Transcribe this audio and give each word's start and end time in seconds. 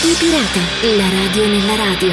Radio 0.00 0.16
Pirata, 0.18 0.96
la 0.96 1.08
radio 1.10 1.46
nella 1.46 1.76
radio. 1.76 2.08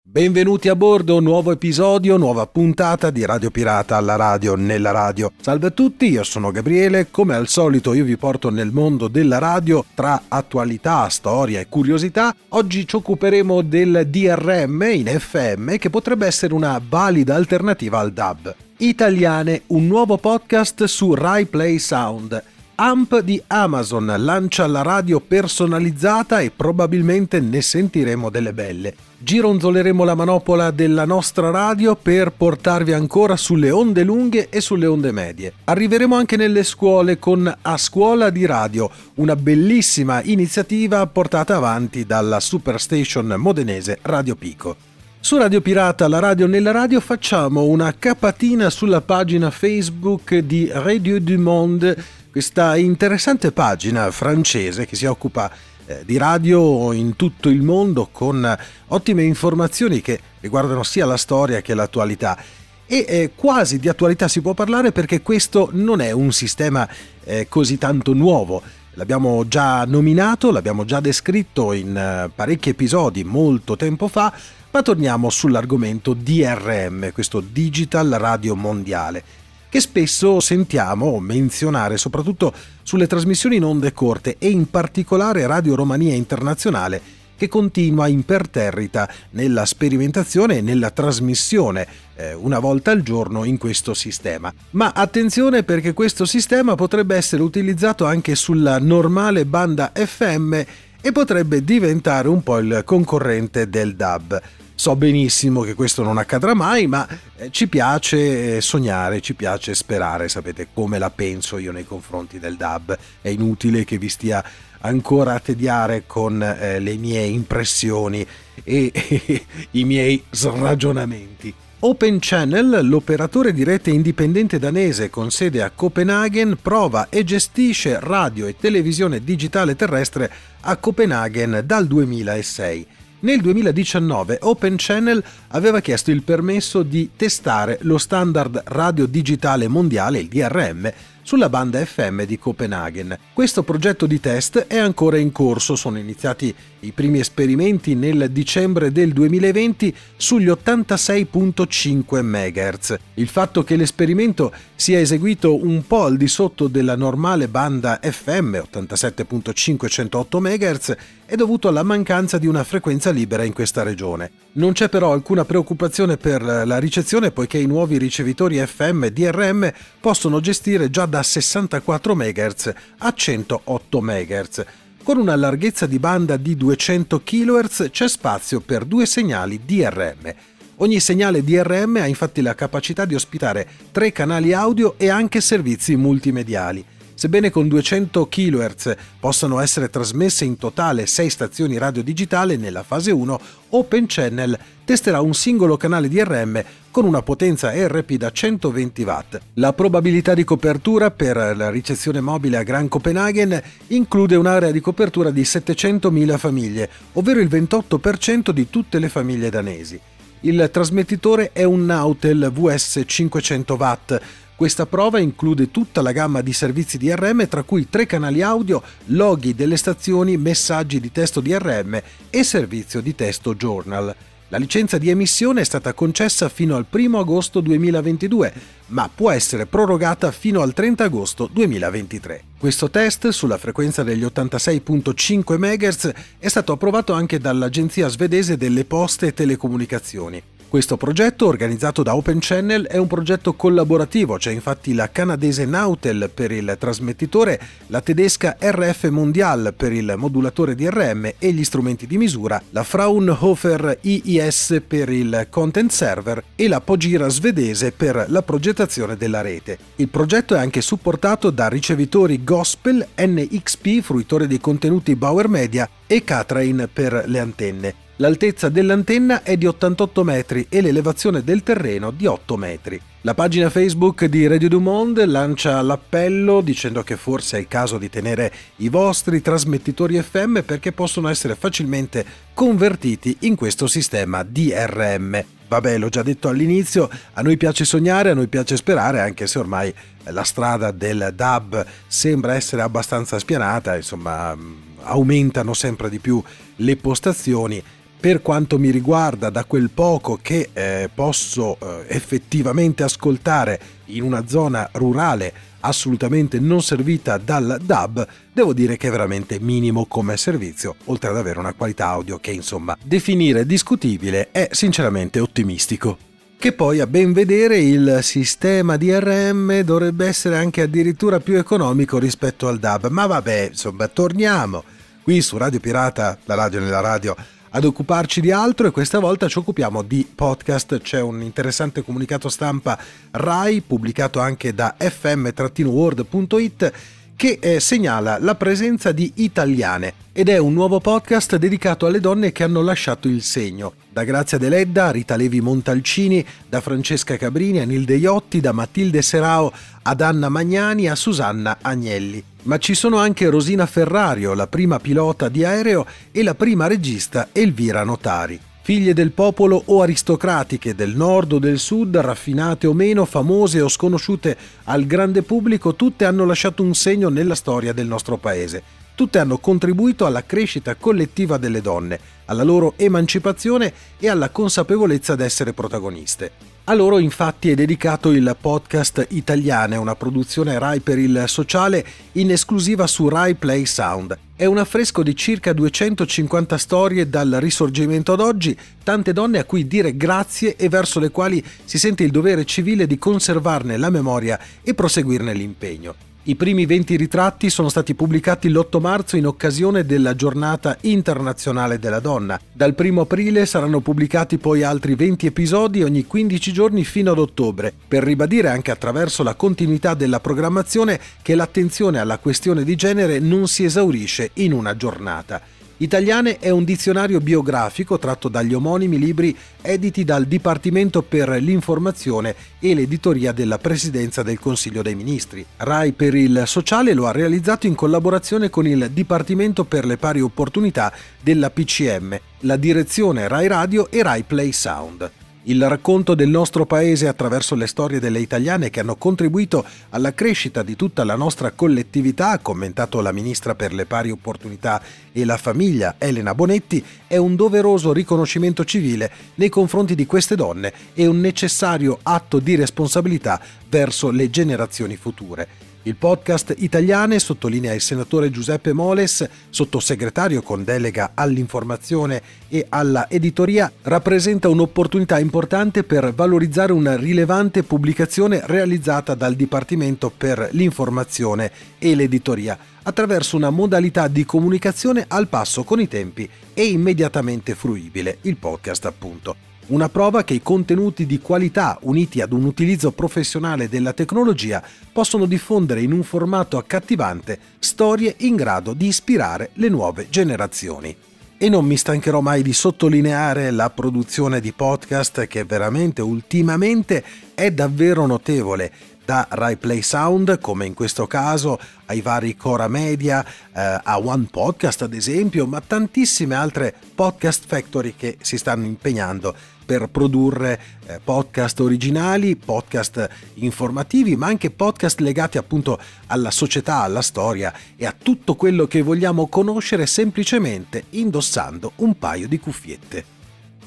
Benvenuti 0.00 0.68
a 0.68 0.76
bordo, 0.76 1.18
nuovo 1.18 1.50
episodio, 1.50 2.16
nuova 2.16 2.46
puntata 2.46 3.10
di 3.10 3.26
Radio 3.26 3.50
Pirata 3.50 3.96
alla 3.96 4.14
radio 4.14 4.54
nella 4.54 4.92
radio. 4.92 5.32
Salve 5.40 5.66
a 5.66 5.70
tutti, 5.70 6.06
io 6.06 6.22
sono 6.22 6.52
Gabriele, 6.52 7.08
come 7.10 7.34
al 7.34 7.48
solito 7.48 7.94
io 7.94 8.04
vi 8.04 8.16
porto 8.16 8.48
nel 8.48 8.70
mondo 8.70 9.08
della 9.08 9.38
radio 9.38 9.84
tra 9.92 10.22
attualità, 10.28 11.08
storia 11.08 11.58
e 11.58 11.66
curiosità. 11.68 12.32
Oggi 12.50 12.86
ci 12.86 12.94
occuperemo 12.94 13.62
del 13.62 14.06
DRM 14.06 14.82
in 14.92 15.06
FM 15.18 15.74
che 15.78 15.90
potrebbe 15.90 16.26
essere 16.26 16.54
una 16.54 16.80
valida 16.80 17.34
alternativa 17.34 17.98
al 17.98 18.12
DAB. 18.12 18.54
Italiane, 18.76 19.62
un 19.68 19.88
nuovo 19.88 20.16
podcast 20.16 20.84
su 20.84 21.12
Rai 21.14 21.46
Play 21.46 21.80
Sound. 21.80 22.40
AMP 22.80 23.22
di 23.22 23.42
Amazon 23.48 24.14
lancia 24.18 24.64
la 24.68 24.82
radio 24.82 25.18
personalizzata 25.18 26.38
e 26.38 26.52
probabilmente 26.54 27.40
ne 27.40 27.60
sentiremo 27.60 28.30
delle 28.30 28.52
belle. 28.52 28.94
Gironzoleremo 29.18 30.04
la 30.04 30.14
manopola 30.14 30.70
della 30.70 31.04
nostra 31.04 31.50
radio 31.50 31.96
per 31.96 32.30
portarvi 32.30 32.92
ancora 32.92 33.36
sulle 33.36 33.72
onde 33.72 34.04
lunghe 34.04 34.48
e 34.48 34.60
sulle 34.60 34.86
onde 34.86 35.10
medie. 35.10 35.54
Arriveremo 35.64 36.14
anche 36.14 36.36
nelle 36.36 36.62
scuole 36.62 37.18
con 37.18 37.52
A 37.62 37.76
Scuola 37.76 38.30
di 38.30 38.46
Radio, 38.46 38.88
una 39.14 39.34
bellissima 39.34 40.22
iniziativa 40.22 41.04
portata 41.08 41.56
avanti 41.56 42.06
dalla 42.06 42.38
superstation 42.38 43.34
modenese 43.38 43.98
Radio 44.02 44.36
Pico. 44.36 44.76
Su 45.18 45.36
Radio 45.36 45.60
Pirata, 45.60 46.06
la 46.06 46.20
radio 46.20 46.46
nella 46.46 46.70
radio, 46.70 47.00
facciamo 47.00 47.64
una 47.64 47.92
capatina 47.98 48.70
sulla 48.70 49.00
pagina 49.00 49.50
Facebook 49.50 50.36
di 50.36 50.70
Radio 50.72 51.20
du 51.20 51.36
Monde 51.40 52.17
questa 52.30 52.76
interessante 52.76 53.52
pagina 53.52 54.10
francese 54.10 54.86
che 54.86 54.96
si 54.96 55.06
occupa 55.06 55.50
eh, 55.86 56.02
di 56.04 56.18
radio 56.18 56.92
in 56.92 57.16
tutto 57.16 57.48
il 57.48 57.62
mondo 57.62 58.08
con 58.12 58.56
ottime 58.88 59.22
informazioni 59.22 60.00
che 60.02 60.20
riguardano 60.40 60.82
sia 60.82 61.06
la 61.06 61.16
storia 61.16 61.62
che 61.62 61.74
l'attualità. 61.74 62.38
E 62.86 63.04
eh, 63.08 63.30
quasi 63.34 63.78
di 63.78 63.88
attualità 63.88 64.28
si 64.28 64.40
può 64.40 64.54
parlare 64.54 64.92
perché 64.92 65.22
questo 65.22 65.70
non 65.72 66.00
è 66.00 66.10
un 66.10 66.32
sistema 66.32 66.88
eh, 67.24 67.46
così 67.48 67.78
tanto 67.78 68.12
nuovo. 68.12 68.62
L'abbiamo 68.94 69.46
già 69.46 69.84
nominato, 69.84 70.50
l'abbiamo 70.50 70.84
già 70.84 71.00
descritto 71.00 71.72
in 71.72 72.30
parecchi 72.34 72.70
episodi 72.70 73.24
molto 73.24 73.76
tempo 73.76 74.08
fa, 74.08 74.32
ma 74.70 74.82
torniamo 74.82 75.30
sull'argomento 75.30 76.14
DRM, 76.14 77.12
questo 77.12 77.40
Digital 77.40 78.10
Radio 78.10 78.56
Mondiale 78.56 79.37
che 79.68 79.80
spesso 79.80 80.40
sentiamo 80.40 81.18
menzionare 81.20 81.96
soprattutto 81.96 82.52
sulle 82.82 83.06
trasmissioni 83.06 83.56
in 83.56 83.64
onde 83.64 83.92
corte 83.92 84.36
e 84.38 84.48
in 84.48 84.70
particolare 84.70 85.46
Radio 85.46 85.74
Romania 85.74 86.14
Internazionale 86.14 87.16
che 87.38 87.46
continua 87.46 88.08
imperterrita 88.08 89.08
nella 89.30 89.64
sperimentazione 89.64 90.56
e 90.58 90.60
nella 90.60 90.90
trasmissione 90.90 91.86
eh, 92.16 92.34
una 92.34 92.58
volta 92.58 92.90
al 92.90 93.02
giorno 93.02 93.44
in 93.44 93.58
questo 93.58 93.94
sistema. 93.94 94.52
Ma 94.70 94.90
attenzione 94.92 95.62
perché 95.62 95.92
questo 95.92 96.24
sistema 96.24 96.74
potrebbe 96.74 97.14
essere 97.14 97.42
utilizzato 97.42 98.04
anche 98.04 98.34
sulla 98.34 98.78
normale 98.80 99.44
banda 99.44 99.92
FM 99.94 100.60
e 101.00 101.12
potrebbe 101.12 101.62
diventare 101.62 102.26
un 102.26 102.42
po' 102.42 102.58
il 102.58 102.82
concorrente 102.84 103.68
del 103.68 103.94
DAB. 103.94 104.42
So 104.80 104.94
benissimo 104.94 105.62
che 105.62 105.74
questo 105.74 106.04
non 106.04 106.18
accadrà 106.18 106.54
mai, 106.54 106.86
ma 106.86 107.04
eh, 107.34 107.50
ci 107.50 107.66
piace 107.66 108.60
sognare, 108.60 109.20
ci 109.20 109.34
piace 109.34 109.74
sperare, 109.74 110.28
sapete 110.28 110.68
come 110.72 111.00
la 111.00 111.10
penso 111.10 111.58
io 111.58 111.72
nei 111.72 111.84
confronti 111.84 112.38
del 112.38 112.54
DAB. 112.54 112.96
È 113.20 113.28
inutile 113.28 113.82
che 113.82 113.98
vi 113.98 114.08
stia 114.08 114.42
ancora 114.82 115.34
a 115.34 115.40
tediare 115.40 116.04
con 116.06 116.40
eh, 116.40 116.78
le 116.78 116.94
mie 116.94 117.24
impressioni 117.24 118.24
e 118.62 118.92
i 119.72 119.82
miei 119.82 120.22
ragionamenti. 120.30 121.52
Open 121.80 122.18
Channel, 122.20 122.86
l'operatore 122.86 123.52
di 123.52 123.64
rete 123.64 123.90
indipendente 123.90 124.60
danese 124.60 125.10
con 125.10 125.32
sede 125.32 125.60
a 125.60 125.72
Copenaghen, 125.74 126.56
prova 126.62 127.08
e 127.08 127.24
gestisce 127.24 127.98
radio 127.98 128.46
e 128.46 128.54
televisione 128.56 129.24
digitale 129.24 129.74
terrestre 129.74 130.30
a 130.60 130.76
Copenaghen 130.76 131.62
dal 131.64 131.88
2006. 131.88 132.86
Nel 133.20 133.40
2019 133.40 134.38
Open 134.42 134.76
Channel 134.76 135.20
aveva 135.48 135.80
chiesto 135.80 136.12
il 136.12 136.22
permesso 136.22 136.84
di 136.84 137.10
testare 137.16 137.78
lo 137.82 137.98
standard 137.98 138.62
radio 138.66 139.06
digitale 139.06 139.66
mondiale, 139.66 140.20
il 140.20 140.28
DRM, 140.28 140.92
sulla 141.22 141.48
banda 141.48 141.84
FM 141.84 142.22
di 142.22 142.38
Copenaghen. 142.38 143.18
Questo 143.32 143.64
progetto 143.64 144.06
di 144.06 144.20
test 144.20 144.66
è 144.68 144.78
ancora 144.78 145.18
in 145.18 145.32
corso, 145.32 145.74
sono 145.74 145.98
iniziati 145.98 146.54
i 146.80 146.92
primi 146.92 147.18
esperimenti 147.18 147.94
nel 147.94 148.30
dicembre 148.30 148.92
del 148.92 149.12
2020 149.12 149.94
sugli 150.16 150.48
86.5 150.48 152.22
MHz. 152.22 152.96
Il 153.14 153.28
fatto 153.28 153.64
che 153.64 153.76
l'esperimento 153.76 154.52
sia 154.74 155.00
eseguito 155.00 155.56
un 155.56 155.86
po' 155.86 156.04
al 156.04 156.16
di 156.16 156.28
sotto 156.28 156.68
della 156.68 156.96
normale 156.96 157.48
banda 157.48 157.98
FM 158.02 158.56
87.5 158.56 160.38
MHz 160.40 160.96
è 161.26 161.34
dovuto 161.34 161.68
alla 161.68 161.82
mancanza 161.82 162.38
di 162.38 162.46
una 162.46 162.64
frequenza 162.64 163.10
libera 163.10 163.42
in 163.42 163.52
questa 163.52 163.82
regione. 163.82 164.30
Non 164.52 164.72
c'è 164.72 164.88
però 164.88 165.12
alcuna 165.12 165.44
preoccupazione 165.44 166.16
per 166.16 166.42
la 166.42 166.78
ricezione 166.78 167.32
poiché 167.32 167.58
i 167.58 167.66
nuovi 167.66 167.98
ricevitori 167.98 168.64
FM 168.64 169.06
DRM 169.08 169.70
possono 170.00 170.40
gestire 170.40 170.90
già 170.90 171.06
da 171.06 171.22
64 171.22 172.14
MHz 172.14 172.72
a 172.98 173.12
108 173.12 174.00
MHz. 174.00 174.64
Con 175.08 175.16
una 175.16 175.36
larghezza 175.36 175.86
di 175.86 175.98
banda 175.98 176.36
di 176.36 176.54
200 176.54 177.22
kHz 177.24 177.88
c'è 177.90 178.06
spazio 178.06 178.60
per 178.60 178.84
due 178.84 179.06
segnali 179.06 179.58
DRM. 179.64 180.34
Ogni 180.76 181.00
segnale 181.00 181.42
DRM 181.42 181.96
ha 181.96 182.06
infatti 182.06 182.42
la 182.42 182.54
capacità 182.54 183.06
di 183.06 183.14
ospitare 183.14 183.66
tre 183.90 184.12
canali 184.12 184.52
audio 184.52 184.98
e 184.98 185.08
anche 185.08 185.40
servizi 185.40 185.96
multimediali. 185.96 186.84
Sebbene 187.18 187.50
con 187.50 187.66
200 187.66 188.28
kHz 188.28 188.94
possano 189.18 189.58
essere 189.58 189.90
trasmesse 189.90 190.44
in 190.44 190.56
totale 190.56 191.04
6 191.04 191.30
stazioni 191.30 191.76
radio 191.76 192.00
digitale 192.00 192.56
nella 192.56 192.84
fase 192.84 193.10
1, 193.10 193.40
Open 193.70 194.04
Channel 194.06 194.56
testerà 194.84 195.20
un 195.20 195.34
singolo 195.34 195.76
canale 195.76 196.08
DRM 196.08 196.62
con 196.92 197.04
una 197.04 197.20
potenza 197.22 197.74
ERP 197.74 198.12
da 198.12 198.30
120 198.30 199.02
watt. 199.02 199.40
La 199.54 199.72
probabilità 199.72 200.32
di 200.32 200.44
copertura 200.44 201.10
per 201.10 201.56
la 201.56 201.70
ricezione 201.70 202.20
mobile 202.20 202.58
a 202.58 202.62
Gran 202.62 202.86
Copenaghen 202.86 203.60
include 203.88 204.36
un'area 204.36 204.70
di 204.70 204.78
copertura 204.78 205.32
di 205.32 205.42
700.000 205.42 206.38
famiglie, 206.38 206.88
ovvero 207.14 207.40
il 207.40 207.48
28% 207.48 208.50
di 208.50 208.70
tutte 208.70 209.00
le 209.00 209.08
famiglie 209.08 209.50
danesi. 209.50 209.98
Il 210.42 210.68
trasmettitore 210.72 211.50
è 211.52 211.64
un 211.64 211.84
Nautel 211.84 212.52
VS 212.52 213.02
500 213.04 213.74
watt 213.74 214.20
questa 214.58 214.86
prova 214.86 215.20
include 215.20 215.70
tutta 215.70 216.02
la 216.02 216.10
gamma 216.10 216.40
di 216.40 216.52
servizi 216.52 216.98
DRM, 216.98 217.46
tra 217.46 217.62
cui 217.62 217.88
tre 217.88 218.06
canali 218.06 218.42
audio, 218.42 218.82
loghi 219.04 219.54
delle 219.54 219.76
stazioni, 219.76 220.36
messaggi 220.36 220.98
di 220.98 221.12
testo 221.12 221.40
DRM 221.40 222.02
e 222.28 222.42
servizio 222.42 223.00
di 223.00 223.14
testo 223.14 223.54
journal. 223.54 224.12
La 224.48 224.58
licenza 224.58 224.98
di 224.98 225.10
emissione 225.10 225.60
è 225.60 225.64
stata 225.64 225.92
concessa 225.92 226.48
fino 226.48 226.74
al 226.74 226.86
1 226.90 227.20
agosto 227.20 227.60
2022, 227.60 228.52
ma 228.86 229.08
può 229.14 229.30
essere 229.30 229.66
prorogata 229.66 230.32
fino 230.32 230.60
al 230.60 230.72
30 230.72 231.04
agosto 231.04 231.48
2023. 231.52 232.42
Questo 232.58 232.90
test 232.90 233.28
sulla 233.28 233.58
frequenza 233.58 234.02
degli 234.02 234.24
86.5 234.24 235.56
MHz 235.56 236.12
è 236.36 236.48
stato 236.48 236.72
approvato 236.72 237.12
anche 237.12 237.38
dall'Agenzia 237.38 238.08
svedese 238.08 238.56
delle 238.56 238.84
Poste 238.84 239.28
e 239.28 239.34
Telecomunicazioni. 239.34 240.42
Questo 240.68 240.98
progetto, 240.98 241.46
organizzato 241.46 242.02
da 242.02 242.14
Open 242.14 242.40
Channel, 242.40 242.88
è 242.88 242.98
un 242.98 243.06
progetto 243.06 243.54
collaborativo, 243.54 244.36
c'è 244.36 244.50
infatti 244.50 244.92
la 244.92 245.10
canadese 245.10 245.64
Nautel 245.64 246.30
per 246.32 246.52
il 246.52 246.76
trasmettitore, 246.78 247.58
la 247.86 248.02
tedesca 248.02 248.58
RF 248.60 249.08
Mondial 249.08 249.72
per 249.74 249.92
il 249.92 250.12
modulatore 250.18 250.74
DRM 250.74 251.32
e 251.38 251.52
gli 251.54 251.64
strumenti 251.64 252.06
di 252.06 252.18
misura, 252.18 252.60
la 252.68 252.82
Fraunhofer 252.82 253.96
IIS 254.02 254.82
per 254.86 255.08
il 255.08 255.46
content 255.48 255.90
server 255.90 256.44
e 256.54 256.68
la 256.68 256.82
Pogira 256.82 257.30
svedese 257.30 257.90
per 257.90 258.26
la 258.28 258.42
progettazione 258.42 259.16
della 259.16 259.40
rete. 259.40 259.78
Il 259.96 260.10
progetto 260.10 260.54
è 260.54 260.58
anche 260.58 260.82
supportato 260.82 261.48
da 261.48 261.68
ricevitori 261.68 262.44
Gospel, 262.44 263.06
NXP, 263.18 264.02
fruitore 264.02 264.46
dei 264.46 264.60
contenuti 264.60 265.16
Bauer 265.16 265.48
Media 265.48 265.88
e 266.06 266.22
Catrain 266.24 266.90
per 266.92 267.22
le 267.24 267.38
antenne. 267.38 267.94
L'altezza 268.20 268.68
dell'antenna 268.68 269.44
è 269.44 269.56
di 269.56 269.64
88 269.64 270.24
metri 270.24 270.66
e 270.68 270.80
l'elevazione 270.80 271.44
del 271.44 271.62
terreno 271.62 272.10
di 272.10 272.26
8 272.26 272.56
metri. 272.56 273.00
La 273.20 273.34
pagina 273.34 273.70
Facebook 273.70 274.24
di 274.24 274.48
Radio 274.48 274.68
du 274.68 274.80
Monde 274.80 275.24
lancia 275.24 275.80
l'appello 275.82 276.60
dicendo 276.60 277.04
che 277.04 277.16
forse 277.16 277.56
è 277.58 277.60
il 277.60 277.68
caso 277.68 277.96
di 277.96 278.10
tenere 278.10 278.52
i 278.78 278.88
vostri 278.88 279.40
trasmettitori 279.40 280.20
FM 280.20 280.62
perché 280.62 280.90
possono 280.90 281.28
essere 281.28 281.54
facilmente 281.54 282.24
convertiti 282.54 283.36
in 283.42 283.54
questo 283.54 283.86
sistema 283.86 284.42
DRM. 284.42 285.44
Vabbè, 285.68 285.96
l'ho 285.96 286.08
già 286.08 286.24
detto 286.24 286.48
all'inizio, 286.48 287.08
a 287.34 287.42
noi 287.42 287.56
piace 287.56 287.84
sognare, 287.84 288.30
a 288.30 288.34
noi 288.34 288.48
piace 288.48 288.76
sperare, 288.76 289.20
anche 289.20 289.46
se 289.46 289.60
ormai 289.60 289.94
la 290.24 290.42
strada 290.42 290.90
del 290.90 291.32
DAB 291.36 291.86
sembra 292.08 292.54
essere 292.54 292.82
abbastanza 292.82 293.38
spianata, 293.38 293.94
insomma 293.94 294.56
aumentano 295.02 295.72
sempre 295.72 296.08
di 296.08 296.18
più 296.18 296.42
le 296.76 296.96
postazioni. 296.96 297.82
Per 298.20 298.42
quanto 298.42 298.80
mi 298.80 298.90
riguarda, 298.90 299.48
da 299.48 299.64
quel 299.64 299.90
poco 299.90 300.40
che 300.42 300.70
eh, 300.72 301.08
posso 301.14 301.78
eh, 301.80 302.04
effettivamente 302.08 303.04
ascoltare 303.04 303.80
in 304.06 304.24
una 304.24 304.44
zona 304.48 304.88
rurale 304.94 305.52
assolutamente 305.80 306.58
non 306.58 306.82
servita 306.82 307.38
dal 307.38 307.78
DAB, 307.80 308.26
devo 308.52 308.72
dire 308.72 308.96
che 308.96 309.06
è 309.06 309.10
veramente 309.12 309.60
minimo 309.60 310.06
come 310.06 310.36
servizio, 310.36 310.96
oltre 311.04 311.30
ad 311.30 311.36
avere 311.36 311.60
una 311.60 311.74
qualità 311.74 312.08
audio 312.08 312.38
che 312.38 312.50
insomma 312.50 312.96
definire 313.00 313.64
discutibile 313.64 314.48
è 314.50 314.68
sinceramente 314.72 315.38
ottimistico. 315.38 316.18
Che 316.58 316.72
poi 316.72 316.98
a 316.98 317.06
ben 317.06 317.32
vedere 317.32 317.78
il 317.78 318.18
sistema 318.22 318.96
DRM 318.96 319.82
dovrebbe 319.82 320.26
essere 320.26 320.56
anche 320.56 320.82
addirittura 320.82 321.38
più 321.38 321.56
economico 321.56 322.18
rispetto 322.18 322.66
al 322.66 322.80
DAB, 322.80 323.06
ma 323.10 323.26
vabbè, 323.26 323.68
insomma, 323.70 324.08
torniamo 324.08 324.82
qui 325.22 325.40
su 325.40 325.56
Radio 325.56 325.78
Pirata, 325.78 326.36
la 326.46 326.54
radio 326.54 326.80
nella 326.80 327.00
radio 327.00 327.36
ad 327.70 327.84
occuparci 327.84 328.40
di 328.40 328.50
altro 328.50 328.86
e 328.86 328.90
questa 328.90 329.18
volta 329.18 329.48
ci 329.48 329.58
occupiamo 329.58 330.02
di 330.02 330.26
podcast. 330.32 331.00
C'è 331.00 331.20
un 331.20 331.42
interessante 331.42 332.02
comunicato 332.02 332.48
stampa 332.48 332.98
RAI 333.30 333.80
pubblicato 333.80 334.40
anche 334.40 334.74
da 334.74 334.94
fm-world.it 334.98 336.92
che 337.38 337.58
eh, 337.60 337.78
segnala 337.78 338.38
la 338.40 338.56
presenza 338.56 339.12
di 339.12 339.30
italiane 339.36 340.12
ed 340.32 340.48
è 340.48 340.58
un 340.58 340.72
nuovo 340.72 340.98
podcast 340.98 341.54
dedicato 341.54 342.04
alle 342.06 342.18
donne 342.18 342.50
che 342.50 342.64
hanno 342.64 342.82
lasciato 342.82 343.28
il 343.28 343.42
segno. 343.42 343.92
Da 344.08 344.24
Grazia 344.24 344.58
Deledda, 344.58 345.12
Rita 345.12 345.36
Levi 345.36 345.60
Montalcini, 345.60 346.44
da 346.68 346.80
Francesca 346.80 347.36
Cabrini 347.36 347.78
a 347.78 347.84
Nilde 347.84 348.16
Iotti, 348.16 348.58
da 348.58 348.72
Matilde 348.72 349.22
Serao 349.22 349.72
ad 350.02 350.20
Anna 350.20 350.48
Magnani 350.48 351.08
a 351.08 351.14
Susanna 351.14 351.78
Agnelli. 351.80 352.42
Ma 352.62 352.78
ci 352.78 352.96
sono 352.96 353.18
anche 353.18 353.48
Rosina 353.48 353.86
Ferrario, 353.86 354.54
la 354.54 354.66
prima 354.66 354.98
pilota 354.98 355.48
di 355.48 355.64
aereo, 355.64 356.06
e 356.32 356.42
la 356.42 356.56
prima 356.56 356.88
regista 356.88 357.50
Elvira 357.52 358.02
Notari 358.02 358.66
figlie 358.88 359.12
del 359.12 359.32
popolo 359.32 359.82
o 359.84 360.00
aristocratiche 360.00 360.94
del 360.94 361.14
nord 361.14 361.52
o 361.52 361.58
del 361.58 361.78
sud, 361.78 362.16
raffinate 362.16 362.86
o 362.86 362.94
meno, 362.94 363.26
famose 363.26 363.82
o 363.82 363.88
sconosciute 363.90 364.56
al 364.84 365.04
grande 365.04 365.42
pubblico, 365.42 365.94
tutte 365.94 366.24
hanno 366.24 366.46
lasciato 366.46 366.82
un 366.82 366.94
segno 366.94 367.28
nella 367.28 367.54
storia 367.54 367.92
del 367.92 368.06
nostro 368.06 368.38
paese. 368.38 368.82
Tutte 369.14 369.38
hanno 369.38 369.58
contribuito 369.58 370.24
alla 370.24 370.42
crescita 370.42 370.94
collettiva 370.94 371.58
delle 371.58 371.82
donne, 371.82 372.18
alla 372.46 372.62
loro 372.62 372.94
emancipazione 372.96 373.92
e 374.18 374.26
alla 374.26 374.48
consapevolezza 374.48 375.34
d'essere 375.34 375.74
protagoniste. 375.74 376.77
A 376.88 376.94
loro 376.94 377.18
infatti 377.18 377.70
è 377.70 377.74
dedicato 377.74 378.30
il 378.30 378.56
podcast 378.58 379.26
Italiane, 379.32 379.96
una 379.96 380.16
produzione 380.16 380.78
Rai 380.78 381.00
per 381.00 381.18
il 381.18 381.44
sociale 381.46 382.02
in 382.32 382.50
esclusiva 382.50 383.06
su 383.06 383.28
Rai 383.28 383.56
Play 383.56 383.84
Sound. 383.84 384.38
È 384.56 384.64
un 384.64 384.78
affresco 384.78 385.22
di 385.22 385.36
circa 385.36 385.74
250 385.74 386.78
storie 386.78 387.28
dal 387.28 387.58
risorgimento 387.60 388.32
ad 388.32 388.40
oggi, 388.40 388.74
tante 389.04 389.34
donne 389.34 389.58
a 389.58 389.64
cui 389.64 389.86
dire 389.86 390.16
grazie 390.16 390.76
e 390.76 390.88
verso 390.88 391.20
le 391.20 391.30
quali 391.30 391.62
si 391.84 391.98
sente 391.98 392.24
il 392.24 392.30
dovere 392.30 392.64
civile 392.64 393.06
di 393.06 393.18
conservarne 393.18 393.98
la 393.98 394.08
memoria 394.08 394.58
e 394.82 394.94
proseguirne 394.94 395.52
l'impegno. 395.52 396.27
I 396.48 396.56
primi 396.56 396.86
20 396.86 397.16
ritratti 397.16 397.68
sono 397.68 397.90
stati 397.90 398.14
pubblicati 398.14 398.70
l'8 398.70 399.02
marzo 399.02 399.36
in 399.36 399.46
occasione 399.46 400.06
della 400.06 400.34
giornata 400.34 400.96
internazionale 401.02 401.98
della 401.98 402.20
donna. 402.20 402.58
Dal 402.72 402.94
1 402.96 403.20
aprile 403.20 403.66
saranno 403.66 404.00
pubblicati 404.00 404.56
poi 404.56 404.82
altri 404.82 405.14
20 405.14 405.44
episodi 405.44 406.02
ogni 406.02 406.24
15 406.24 406.72
giorni 406.72 407.04
fino 407.04 407.32
ad 407.32 407.38
ottobre, 407.38 407.92
per 408.08 408.22
ribadire 408.22 408.70
anche 408.70 408.90
attraverso 408.90 409.42
la 409.42 409.56
continuità 409.56 410.14
della 410.14 410.40
programmazione 410.40 411.20
che 411.42 411.54
l'attenzione 411.54 412.18
alla 412.18 412.38
questione 412.38 412.82
di 412.82 412.96
genere 412.96 413.40
non 413.40 413.68
si 413.68 413.84
esaurisce 413.84 414.52
in 414.54 414.72
una 414.72 414.96
giornata. 414.96 415.60
Italiane 416.00 416.58
è 416.58 416.70
un 416.70 416.84
dizionario 416.84 417.40
biografico 417.40 418.20
tratto 418.20 418.48
dagli 418.48 418.72
omonimi 418.72 419.18
libri 419.18 419.56
editi 419.82 420.22
dal 420.22 420.46
Dipartimento 420.46 421.22
per 421.22 421.48
l'informazione 421.48 422.54
e 422.78 422.94
l'editoria 422.94 423.50
della 423.50 423.78
Presidenza 423.78 424.44
del 424.44 424.60
Consiglio 424.60 425.02
dei 425.02 425.16
Ministri. 425.16 425.66
RAI 425.78 426.12
per 426.12 426.36
il 426.36 426.62
sociale 426.66 427.14
lo 427.14 427.26
ha 427.26 427.32
realizzato 427.32 427.88
in 427.88 427.96
collaborazione 427.96 428.70
con 428.70 428.86
il 428.86 429.10
Dipartimento 429.12 429.84
per 429.84 430.04
le 430.04 430.18
pari 430.18 430.40
opportunità 430.40 431.12
della 431.42 431.70
PCM, 431.70 432.38
la 432.60 432.76
direzione 432.76 433.48
RAI 433.48 433.66
Radio 433.66 434.08
e 434.08 434.22
RAI 434.22 434.44
Play 434.44 434.70
Sound. 434.70 435.47
Il 435.64 435.86
racconto 435.86 436.34
del 436.34 436.48
nostro 436.48 436.86
paese 436.86 437.28
attraverso 437.28 437.74
le 437.74 437.86
storie 437.86 438.20
delle 438.20 438.40
italiane 438.40 438.88
che 438.88 439.00
hanno 439.00 439.16
contribuito 439.16 439.84
alla 440.10 440.32
crescita 440.32 440.82
di 440.82 440.96
tutta 440.96 441.24
la 441.24 441.34
nostra 441.34 441.72
collettività, 441.72 442.50
ha 442.50 442.58
commentato 442.58 443.20
la 443.20 443.32
ministra 443.32 443.74
per 443.74 443.92
le 443.92 444.06
pari 444.06 444.30
opportunità 444.30 445.02
e 445.30 445.44
la 445.44 445.58
famiglia 445.58 446.14
Elena 446.16 446.54
Bonetti, 446.54 447.04
è 447.26 447.36
un 447.36 447.54
doveroso 447.54 448.12
riconoscimento 448.12 448.84
civile 448.84 449.30
nei 449.56 449.68
confronti 449.68 450.14
di 450.14 450.26
queste 450.26 450.54
donne 450.54 450.92
e 451.12 451.26
un 451.26 451.40
necessario 451.40 452.18
atto 452.22 452.60
di 452.60 452.74
responsabilità 452.74 453.60
verso 453.88 454.30
le 454.30 454.48
generazioni 454.50 455.16
future. 455.16 455.87
Il 456.08 456.16
podcast 456.16 456.72
Italiane, 456.78 457.38
sottolinea 457.38 457.92
il 457.92 458.00
senatore 458.00 458.50
Giuseppe 458.50 458.94
Moles, 458.94 459.46
sottosegretario 459.68 460.62
con 460.62 460.82
delega 460.82 461.32
all'informazione 461.34 462.40
e 462.70 462.86
alla 462.88 463.28
editoria, 463.28 463.92
rappresenta 464.04 464.70
un'opportunità 464.70 465.38
importante 465.38 466.04
per 466.04 466.32
valorizzare 466.32 466.92
una 466.92 467.14
rilevante 467.14 467.82
pubblicazione 467.82 468.62
realizzata 468.64 469.34
dal 469.34 469.54
Dipartimento 469.54 470.32
per 470.34 470.70
l'informazione 470.72 471.70
e 471.98 472.14
l'editoria 472.14 472.78
attraverso 473.02 473.56
una 473.56 473.68
modalità 473.68 474.28
di 474.28 474.46
comunicazione 474.46 475.26
al 475.28 475.48
passo 475.48 475.84
con 475.84 476.00
i 476.00 476.08
tempi 476.08 476.48
e 476.72 476.86
immediatamente 476.86 477.74
fruibile, 477.74 478.38
il 478.42 478.56
podcast 478.56 479.04
appunto. 479.04 479.67
Una 479.88 480.10
prova 480.10 480.44
che 480.44 480.52
i 480.52 480.60
contenuti 480.60 481.24
di 481.24 481.40
qualità 481.40 481.96
uniti 482.02 482.42
ad 482.42 482.52
un 482.52 482.64
utilizzo 482.64 483.10
professionale 483.10 483.88
della 483.88 484.12
tecnologia 484.12 484.82
possono 485.10 485.46
diffondere 485.46 486.02
in 486.02 486.12
un 486.12 486.22
formato 486.22 486.76
accattivante 486.76 487.58
storie 487.78 488.34
in 488.40 488.54
grado 488.54 488.92
di 488.92 489.06
ispirare 489.06 489.70
le 489.74 489.88
nuove 489.88 490.26
generazioni. 490.28 491.16
E 491.56 491.68
non 491.70 491.86
mi 491.86 491.96
stancherò 491.96 492.42
mai 492.42 492.62
di 492.62 492.74
sottolineare 492.74 493.70
la 493.70 493.88
produzione 493.88 494.60
di 494.60 494.72
podcast 494.72 495.46
che 495.46 495.64
veramente 495.64 496.20
ultimamente 496.20 497.24
è 497.54 497.70
davvero 497.70 498.26
notevole 498.26 498.92
da 499.24 499.46
Rai 499.50 499.76
Play 499.76 500.02
Sound, 500.02 500.58
come 500.60 500.84
in 500.84 500.92
questo 500.92 501.26
caso, 501.26 501.78
ai 502.06 502.20
vari 502.20 502.56
Cora 502.56 502.88
Media, 502.88 503.42
eh, 503.44 504.00
a 504.02 504.18
One 504.18 504.48
Podcast 504.50 505.00
ad 505.02 505.14
esempio, 505.14 505.66
ma 505.66 505.80
tantissime 505.80 506.54
altre 506.54 506.94
podcast 507.14 507.64
factory 507.66 508.14
che 508.16 508.36
si 508.42 508.58
stanno 508.58 508.84
impegnando 508.84 509.76
per 509.88 510.08
produrre 510.08 510.78
eh, 511.06 511.18
podcast 511.24 511.80
originali, 511.80 512.56
podcast 512.56 513.26
informativi, 513.54 514.36
ma 514.36 514.48
anche 514.48 514.68
podcast 514.68 515.20
legati 515.20 515.56
appunto 515.56 515.98
alla 516.26 516.50
società, 516.50 517.00
alla 517.00 517.22
storia 517.22 517.72
e 517.96 518.04
a 518.04 518.12
tutto 518.12 518.54
quello 518.54 518.86
che 518.86 519.00
vogliamo 519.00 519.46
conoscere 519.48 520.04
semplicemente 520.04 521.04
indossando 521.10 521.92
un 521.96 522.18
paio 522.18 522.48
di 522.48 522.60
cuffiette. 522.60 523.24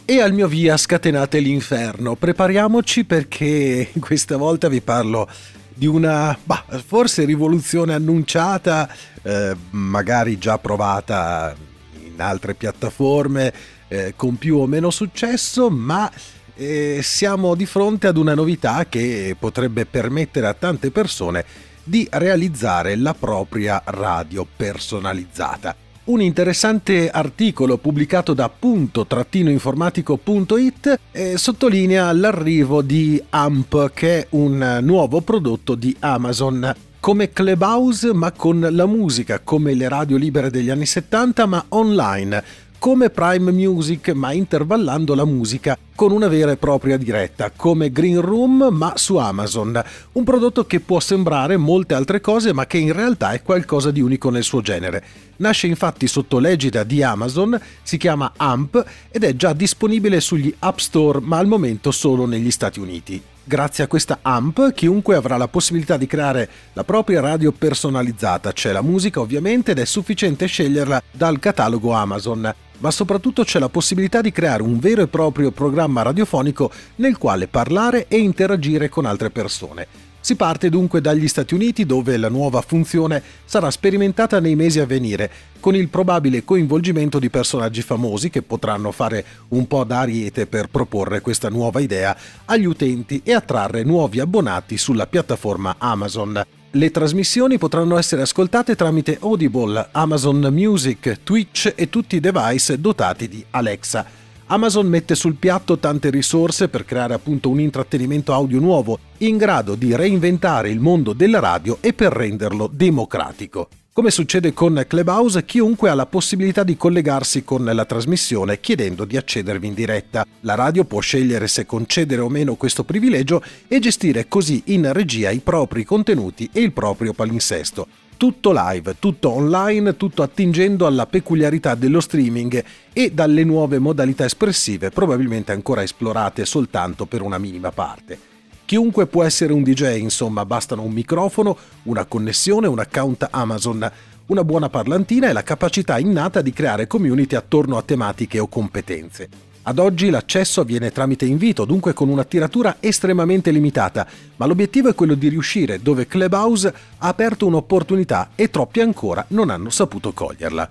E 0.03 0.19
al 0.19 0.33
mio 0.33 0.47
via 0.47 0.75
scatenate 0.75 1.37
l'inferno. 1.37 2.15
Prepariamoci 2.15 3.05
perché 3.05 3.91
questa 4.01 4.37
volta 4.37 4.69
vi 4.69 4.81
parlo 4.81 5.29
di 5.71 5.85
una 5.85 6.35
bah, 6.43 6.65
forse 6.83 7.25
rivoluzione 7.25 7.93
annunciata, 7.93 8.89
eh, 9.21 9.55
magari 9.69 10.39
già 10.39 10.57
provata 10.57 11.55
in 12.03 12.19
altre 12.19 12.55
piattaforme 12.55 13.53
eh, 13.91 14.13
con 14.15 14.37
più 14.37 14.57
o 14.57 14.65
meno 14.67 14.89
successo, 14.89 15.69
ma 15.69 16.09
eh, 16.55 17.01
siamo 17.03 17.55
di 17.55 17.65
fronte 17.65 18.07
ad 18.07 18.15
una 18.15 18.33
novità 18.33 18.85
che 18.87 19.35
potrebbe 19.37 19.85
permettere 19.85 20.47
a 20.47 20.53
tante 20.53 20.91
persone 20.91 21.43
di 21.83 22.07
realizzare 22.09 22.95
la 22.95 23.13
propria 23.13 23.81
radio 23.83 24.47
personalizzata. 24.55 25.75
Un 26.03 26.21
interessante 26.21 27.09
articolo 27.09 27.77
pubblicato 27.77 28.33
da 28.33 28.49
punto-informatico.it 28.49 30.99
eh, 31.11 31.37
sottolinea 31.37 32.13
l'arrivo 32.13 32.81
di 32.81 33.21
AMP, 33.29 33.91
che 33.93 34.19
è 34.19 34.27
un 34.31 34.79
nuovo 34.81 35.21
prodotto 35.21 35.75
di 35.75 35.95
Amazon 35.99 36.73
come 37.01 37.31
Clubhouse 37.31 38.13
ma 38.13 38.31
con 38.31 38.65
la 38.71 38.85
musica, 38.85 39.39
come 39.39 39.73
le 39.73 39.89
radio 39.89 40.17
libere 40.17 40.51
degli 40.51 40.69
anni 40.69 40.85
70 40.85 41.45
ma 41.47 41.65
online, 41.69 42.43
come 42.81 43.11
Prime 43.11 43.51
Music 43.51 44.09
ma 44.13 44.31
intervallando 44.31 45.13
la 45.13 45.23
musica 45.23 45.77
con 45.93 46.11
una 46.11 46.27
vera 46.27 46.49
e 46.49 46.57
propria 46.57 46.97
diretta, 46.97 47.51
come 47.55 47.91
Green 47.91 48.19
Room 48.19 48.69
ma 48.71 48.93
su 48.95 49.17
Amazon, 49.17 49.79
un 50.13 50.23
prodotto 50.23 50.65
che 50.65 50.79
può 50.79 50.99
sembrare 50.99 51.57
molte 51.57 51.93
altre 51.93 52.21
cose 52.21 52.53
ma 52.53 52.65
che 52.65 52.79
in 52.79 52.91
realtà 52.91 53.33
è 53.33 53.43
qualcosa 53.43 53.91
di 53.91 54.01
unico 54.01 54.31
nel 54.31 54.41
suo 54.41 54.61
genere. 54.61 55.03
Nasce 55.35 55.67
infatti 55.67 56.07
sotto 56.07 56.39
l'egida 56.39 56.83
di 56.83 57.03
Amazon, 57.03 57.55
si 57.83 57.97
chiama 57.97 58.33
AMP 58.35 58.83
ed 59.11 59.25
è 59.25 59.35
già 59.35 59.53
disponibile 59.53 60.19
sugli 60.19 60.51
App 60.57 60.79
Store 60.79 61.19
ma 61.21 61.37
al 61.37 61.45
momento 61.45 61.91
solo 61.91 62.25
negli 62.25 62.49
Stati 62.49 62.79
Uniti. 62.79 63.21
Grazie 63.51 63.83
a 63.83 63.87
questa 63.87 64.19
AMP 64.21 64.71
chiunque 64.71 65.17
avrà 65.17 65.35
la 65.35 65.49
possibilità 65.49 65.97
di 65.97 66.07
creare 66.07 66.47
la 66.71 66.85
propria 66.85 67.19
radio 67.19 67.51
personalizzata, 67.51 68.53
c'è 68.53 68.71
la 68.71 68.81
musica 68.81 69.19
ovviamente 69.19 69.71
ed 69.71 69.79
è 69.79 69.83
sufficiente 69.83 70.45
sceglierla 70.45 71.03
dal 71.11 71.37
catalogo 71.37 71.91
Amazon 71.91 72.55
ma 72.77 72.91
soprattutto 72.91 73.43
c'è 73.43 73.59
la 73.59 73.67
possibilità 73.67 74.21
di 74.21 74.31
creare 74.31 74.63
un 74.63 74.79
vero 74.79 75.01
e 75.01 75.07
proprio 75.07 75.51
programma 75.51 76.01
radiofonico 76.01 76.71
nel 76.95 77.17
quale 77.17 77.49
parlare 77.49 78.07
e 78.07 78.19
interagire 78.19 78.87
con 78.87 79.05
altre 79.05 79.31
persone. 79.31 80.10
Si 80.23 80.35
parte 80.35 80.69
dunque 80.69 81.01
dagli 81.01 81.27
Stati 81.27 81.55
Uniti 81.55 81.83
dove 81.83 82.15
la 82.15 82.29
nuova 82.29 82.61
funzione 82.61 83.21
sarà 83.43 83.71
sperimentata 83.71 84.39
nei 84.39 84.55
mesi 84.55 84.79
a 84.79 84.85
venire, 84.85 85.29
con 85.59 85.75
il 85.75 85.89
probabile 85.89 86.43
coinvolgimento 86.43 87.17
di 87.17 87.31
personaggi 87.31 87.81
famosi 87.81 88.29
che 88.29 88.43
potranno 88.43 88.91
fare 88.91 89.25
un 89.49 89.65
po' 89.65 89.83
da 89.83 90.01
ariete 90.01 90.45
per 90.45 90.67
proporre 90.67 91.21
questa 91.21 91.49
nuova 91.49 91.79
idea 91.79 92.15
agli 92.45 92.65
utenti 92.65 93.21
e 93.23 93.33
attrarre 93.33 93.83
nuovi 93.83 94.19
abbonati 94.19 94.77
sulla 94.77 95.07
piattaforma 95.07 95.75
Amazon. 95.79 96.43
Le 96.73 96.91
trasmissioni 96.91 97.57
potranno 97.57 97.97
essere 97.97 98.21
ascoltate 98.21 98.75
tramite 98.75 99.17
Audible, 99.21 99.89
Amazon 99.91 100.47
Music, 100.51 101.17
Twitch 101.23 101.73
e 101.75 101.89
tutti 101.89 102.15
i 102.15 102.19
device 102.19 102.79
dotati 102.79 103.27
di 103.27 103.43
Alexa. 103.49 104.20
Amazon 104.51 104.85
mette 104.85 105.15
sul 105.15 105.35
piatto 105.35 105.77
tante 105.77 106.09
risorse 106.09 106.67
per 106.67 106.83
creare 106.83 107.13
appunto 107.13 107.47
un 107.47 107.61
intrattenimento 107.61 108.33
audio 108.33 108.59
nuovo, 108.59 108.99
in 109.19 109.37
grado 109.37 109.75
di 109.75 109.95
reinventare 109.95 110.69
il 110.69 110.81
mondo 110.81 111.13
della 111.13 111.39
radio 111.39 111.77
e 111.79 111.93
per 111.93 112.11
renderlo 112.11 112.69
democratico. 112.69 113.69
Come 113.93 114.11
succede 114.11 114.51
con 114.51 114.83
Clubhouse, 114.85 115.45
chiunque 115.45 115.89
ha 115.89 115.93
la 115.93 116.05
possibilità 116.05 116.63
di 116.63 116.75
collegarsi 116.75 117.45
con 117.45 117.63
la 117.63 117.85
trasmissione 117.85 118.59
chiedendo 118.59 119.05
di 119.05 119.15
accedervi 119.15 119.67
in 119.67 119.73
diretta. 119.73 120.25
La 120.41 120.55
radio 120.55 120.83
può 120.83 120.99
scegliere 120.99 121.47
se 121.47 121.65
concedere 121.65 122.19
o 122.19 122.27
meno 122.27 122.55
questo 122.55 122.83
privilegio 122.83 123.41
e 123.69 123.79
gestire 123.79 124.27
così 124.27 124.63
in 124.65 124.91
regia 124.91 125.29
i 125.29 125.39
propri 125.39 125.85
contenuti 125.85 126.49
e 126.51 126.59
il 126.59 126.73
proprio 126.73 127.13
palinsesto 127.13 127.87
tutto 128.21 128.51
live, 128.53 128.97
tutto 128.99 129.31
online, 129.31 129.97
tutto 129.97 130.21
attingendo 130.21 130.85
alla 130.85 131.07
peculiarità 131.07 131.73
dello 131.73 131.99
streaming 131.99 132.63
e 132.93 133.09
dalle 133.09 133.43
nuove 133.43 133.79
modalità 133.79 134.25
espressive 134.25 134.91
probabilmente 134.91 135.51
ancora 135.51 135.81
esplorate 135.81 136.45
soltanto 136.45 137.07
per 137.07 137.23
una 137.23 137.39
minima 137.39 137.71
parte. 137.71 138.19
Chiunque 138.63 139.07
può 139.07 139.23
essere 139.23 139.53
un 139.53 139.63
DJ, 139.63 139.97
insomma, 140.01 140.45
bastano 140.45 140.83
un 140.83 140.91
microfono, 140.91 141.57
una 141.85 142.05
connessione, 142.05 142.67
un 142.67 142.77
account 142.77 143.27
Amazon, 143.31 143.91
una 144.27 144.43
buona 144.43 144.69
parlantina 144.69 145.27
e 145.27 145.33
la 145.33 145.41
capacità 145.41 145.97
innata 145.97 146.43
di 146.43 146.53
creare 146.53 146.85
community 146.85 147.35
attorno 147.35 147.75
a 147.75 147.81
tematiche 147.81 148.37
o 148.37 148.47
competenze. 148.47 149.50
Ad 149.63 149.77
oggi 149.77 150.09
l'accesso 150.09 150.61
avviene 150.61 150.91
tramite 150.91 151.25
invito, 151.25 151.65
dunque 151.65 151.93
con 151.93 152.09
una 152.09 152.23
tiratura 152.23 152.77
estremamente 152.79 153.51
limitata, 153.51 154.07
ma 154.37 154.47
l'obiettivo 154.47 154.89
è 154.89 154.95
quello 154.95 155.13
di 155.13 155.27
riuscire 155.27 155.83
dove 155.83 156.07
Clubhouse 156.07 156.73
ha 156.97 157.07
aperto 157.07 157.45
un'opportunità 157.45 158.31
e 158.33 158.49
troppi 158.49 158.79
ancora 158.79 159.23
non 159.29 159.51
hanno 159.51 159.69
saputo 159.69 160.13
coglierla. 160.13 160.67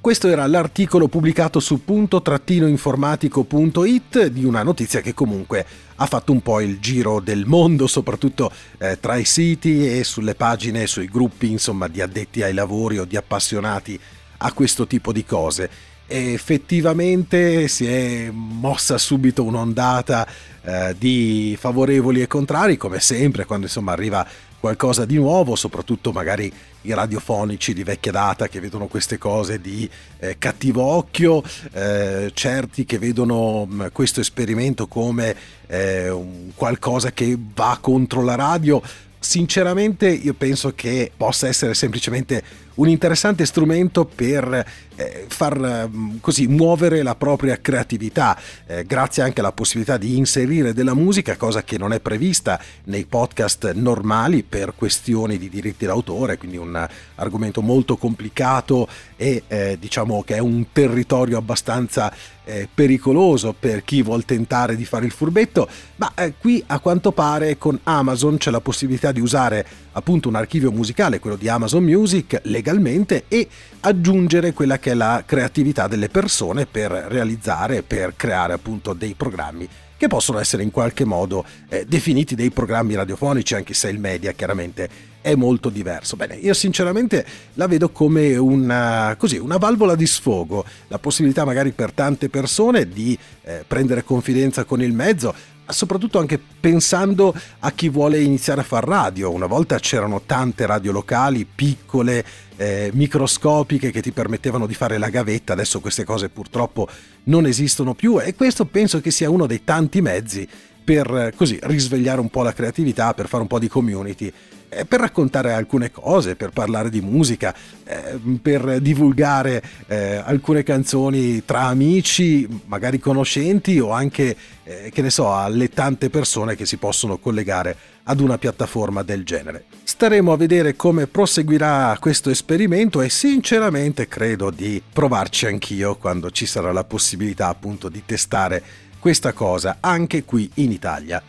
Questo 0.00 0.28
era 0.28 0.46
l'articolo 0.46 1.08
pubblicato 1.08 1.60
su 1.60 1.84
punto-informatico.it 1.84 4.28
di 4.28 4.46
una 4.46 4.62
notizia 4.62 5.02
che 5.02 5.12
comunque 5.12 5.66
ha 5.96 6.06
fatto 6.06 6.32
un 6.32 6.40
po' 6.40 6.62
il 6.62 6.80
giro 6.80 7.20
del 7.20 7.44
mondo, 7.44 7.86
soprattutto 7.86 8.50
eh, 8.78 8.98
tra 8.98 9.16
i 9.16 9.26
siti 9.26 9.98
e 9.98 10.02
sulle 10.02 10.34
pagine, 10.34 10.86
sui 10.86 11.10
gruppi, 11.10 11.50
insomma, 11.50 11.88
di 11.88 12.00
addetti 12.00 12.42
ai 12.42 12.54
lavori 12.54 12.96
o 12.96 13.04
di 13.04 13.18
appassionati 13.18 14.00
a 14.38 14.50
questo 14.54 14.86
tipo 14.86 15.12
di 15.12 15.26
cose 15.26 15.89
effettivamente 16.10 17.68
si 17.68 17.86
è 17.86 18.30
mossa 18.32 18.98
subito 18.98 19.44
un'ondata 19.44 20.26
eh, 20.62 20.94
di 20.98 21.56
favorevoli 21.58 22.20
e 22.20 22.26
contrari, 22.26 22.76
come 22.76 23.00
sempre 23.00 23.44
quando 23.44 23.66
insomma 23.66 23.92
arriva 23.92 24.26
qualcosa 24.60 25.06
di 25.06 25.16
nuovo, 25.16 25.56
soprattutto 25.56 26.12
magari 26.12 26.52
i 26.82 26.94
radiofonici 26.94 27.72
di 27.72 27.82
vecchia 27.82 28.12
data 28.12 28.46
che 28.46 28.60
vedono 28.60 28.86
queste 28.86 29.16
cose 29.16 29.60
di 29.60 29.88
eh, 30.18 30.36
cattivo 30.38 30.82
occhio, 30.82 31.42
eh, 31.72 32.30
certi 32.34 32.84
che 32.84 32.98
vedono 32.98 33.64
mh, 33.64 33.74
mm, 33.74 33.86
questo 33.92 34.20
esperimento 34.20 34.86
come 34.86 35.34
eh, 35.66 36.14
qualcosa 36.54 37.10
che 37.12 37.36
va 37.54 37.78
contro 37.80 38.22
la 38.22 38.34
radio. 38.34 38.82
Sinceramente 39.18 40.08
io 40.08 40.34
penso 40.34 40.74
che 40.74 41.10
possa 41.14 41.48
essere 41.48 41.74
semplicemente 41.74 42.42
un 42.80 42.88
interessante 42.88 43.44
strumento 43.44 44.04
per 44.06 44.64
eh, 44.96 45.24
far 45.28 45.88
mm, 45.88 46.16
così 46.20 46.46
muovere 46.46 47.02
la 47.02 47.14
propria 47.14 47.60
creatività, 47.60 48.38
eh, 48.66 48.84
grazie 48.84 49.22
anche 49.22 49.40
alla 49.40 49.52
possibilità 49.52 49.98
di 49.98 50.16
inserire 50.16 50.72
della 50.72 50.94
musica, 50.94 51.36
cosa 51.36 51.62
che 51.62 51.76
non 51.76 51.92
è 51.92 52.00
prevista 52.00 52.60
nei 52.84 53.04
podcast 53.04 53.72
normali 53.72 54.42
per 54.42 54.74
questioni 54.74 55.38
di 55.38 55.48
diritti 55.48 55.84
d'autore, 55.84 56.38
quindi 56.38 56.56
un 56.56 56.88
argomento 57.16 57.60
molto 57.60 57.96
complicato 57.96 58.88
e 59.16 59.42
eh, 59.46 59.76
diciamo 59.78 60.22
che 60.22 60.36
è 60.36 60.38
un 60.38 60.66
territorio 60.72 61.36
abbastanza 61.36 62.12
eh, 62.44 62.68
pericoloso 62.72 63.54
per 63.58 63.84
chi 63.84 64.02
vuol 64.02 64.24
tentare 64.24 64.74
di 64.74 64.84
fare 64.84 65.04
il 65.04 65.12
furbetto, 65.12 65.68
ma 65.96 66.12
eh, 66.14 66.34
qui 66.38 66.62
a 66.66 66.78
quanto 66.80 67.12
pare 67.12 67.58
con 67.58 67.78
Amazon 67.84 68.38
c'è 68.38 68.50
la 68.50 68.60
possibilità 68.60 69.12
di 69.12 69.20
usare 69.20 69.66
appunto 69.92 70.28
un 70.28 70.34
archivio 70.34 70.72
musicale, 70.72 71.18
quello 71.18 71.36
di 71.36 71.48
Amazon 71.48 71.84
Music, 71.84 72.40
legalmente 72.70 73.24
e 73.28 73.48
aggiungere 73.80 74.52
quella 74.52 74.78
che 74.78 74.92
è 74.92 74.94
la 74.94 75.22
creatività 75.26 75.88
delle 75.88 76.08
persone 76.08 76.66
per 76.66 76.90
realizzare, 76.90 77.82
per 77.82 78.14
creare 78.16 78.52
appunto 78.52 78.92
dei 78.92 79.14
programmi 79.14 79.68
che 79.96 80.06
possono 80.06 80.38
essere 80.38 80.62
in 80.62 80.70
qualche 80.70 81.04
modo 81.04 81.44
eh, 81.68 81.84
definiti 81.84 82.34
dei 82.34 82.50
programmi 82.50 82.94
radiofonici, 82.94 83.54
anche 83.54 83.74
se 83.74 83.90
il 83.90 83.98
media 83.98 84.32
chiaramente 84.32 84.88
è 85.20 85.34
molto 85.34 85.68
diverso. 85.68 86.16
Bene, 86.16 86.34
io 86.36 86.54
sinceramente 86.54 87.24
la 87.54 87.66
vedo 87.66 87.90
come 87.90 88.36
una, 88.36 89.14
così, 89.18 89.36
una 89.36 89.58
valvola 89.58 89.94
di 89.94 90.06
sfogo, 90.06 90.64
la 90.88 90.98
possibilità 90.98 91.44
magari 91.44 91.72
per 91.72 91.92
tante 91.92 92.28
persone 92.28 92.88
di 92.88 93.16
eh, 93.42 93.64
prendere 93.66 94.04
confidenza 94.04 94.64
con 94.64 94.82
il 94.82 94.92
mezzo, 94.92 95.34
soprattutto 95.68 96.18
anche 96.18 96.38
pensando 96.38 97.34
a 97.60 97.70
chi 97.72 97.88
vuole 97.88 98.20
iniziare 98.20 98.60
a 98.60 98.64
fare 98.64 98.86
radio. 98.86 99.30
Una 99.30 99.46
volta 99.46 99.78
c'erano 99.78 100.22
tante 100.24 100.66
radio 100.66 100.92
locali, 100.92 101.46
piccole, 101.46 102.24
eh, 102.56 102.90
microscopiche, 102.92 103.90
che 103.90 104.02
ti 104.02 104.12
permettevano 104.12 104.66
di 104.66 104.74
fare 104.74 104.98
la 104.98 105.10
gavetta, 105.10 105.52
adesso 105.52 105.80
queste 105.80 106.04
cose 106.04 106.28
purtroppo 106.28 106.88
non 107.24 107.46
esistono 107.46 107.94
più 107.94 108.20
e 108.20 108.34
questo 108.34 108.64
penso 108.64 109.00
che 109.00 109.10
sia 109.10 109.30
uno 109.30 109.46
dei 109.46 109.62
tanti 109.64 110.00
mezzi 110.00 110.48
per 110.82 111.14
eh, 111.14 111.32
così 111.36 111.58
risvegliare 111.62 112.20
un 112.20 112.30
po' 112.30 112.42
la 112.42 112.52
creatività, 112.52 113.14
per 113.14 113.28
fare 113.28 113.42
un 113.42 113.48
po' 113.48 113.58
di 113.58 113.68
community 113.68 114.32
eh, 114.70 114.84
per 114.84 115.00
raccontare 115.00 115.52
alcune 115.52 115.90
cose, 115.90 116.36
per 116.36 116.50
parlare 116.50 116.90
di 116.90 117.00
musica, 117.00 117.54
eh, 117.84 118.18
per 118.40 118.80
divulgare 118.80 119.62
eh, 119.88 120.22
alcune 120.24 120.62
canzoni 120.62 121.44
tra 121.44 121.62
amici, 121.62 122.48
magari 122.66 122.98
conoscenti 123.00 123.78
o 123.80 123.90
anche, 123.90 124.36
eh, 124.62 124.90
che 124.92 125.02
ne 125.02 125.10
so, 125.10 125.34
alle 125.34 125.68
tante 125.68 126.08
persone 126.08 126.54
che 126.54 126.66
si 126.66 126.76
possono 126.76 127.18
collegare 127.18 127.76
ad 128.04 128.20
una 128.20 128.38
piattaforma 128.38 129.02
del 129.02 129.24
genere. 129.24 129.64
Staremo 129.82 130.32
a 130.32 130.36
vedere 130.36 130.76
come 130.76 131.06
proseguirà 131.06 131.96
questo 132.00 132.30
esperimento 132.30 133.02
e 133.02 133.10
sinceramente 133.10 134.08
credo 134.08 134.50
di 134.50 134.80
provarci 134.92 135.46
anch'io 135.46 135.96
quando 135.96 136.30
ci 136.30 136.46
sarà 136.46 136.72
la 136.72 136.84
possibilità 136.84 137.48
appunto 137.48 137.88
di 137.88 138.02
testare 138.06 138.62
questa 139.00 139.32
cosa 139.32 139.78
anche 139.80 140.24
qui 140.24 140.48
in 140.54 140.70
Italia. 140.70 141.22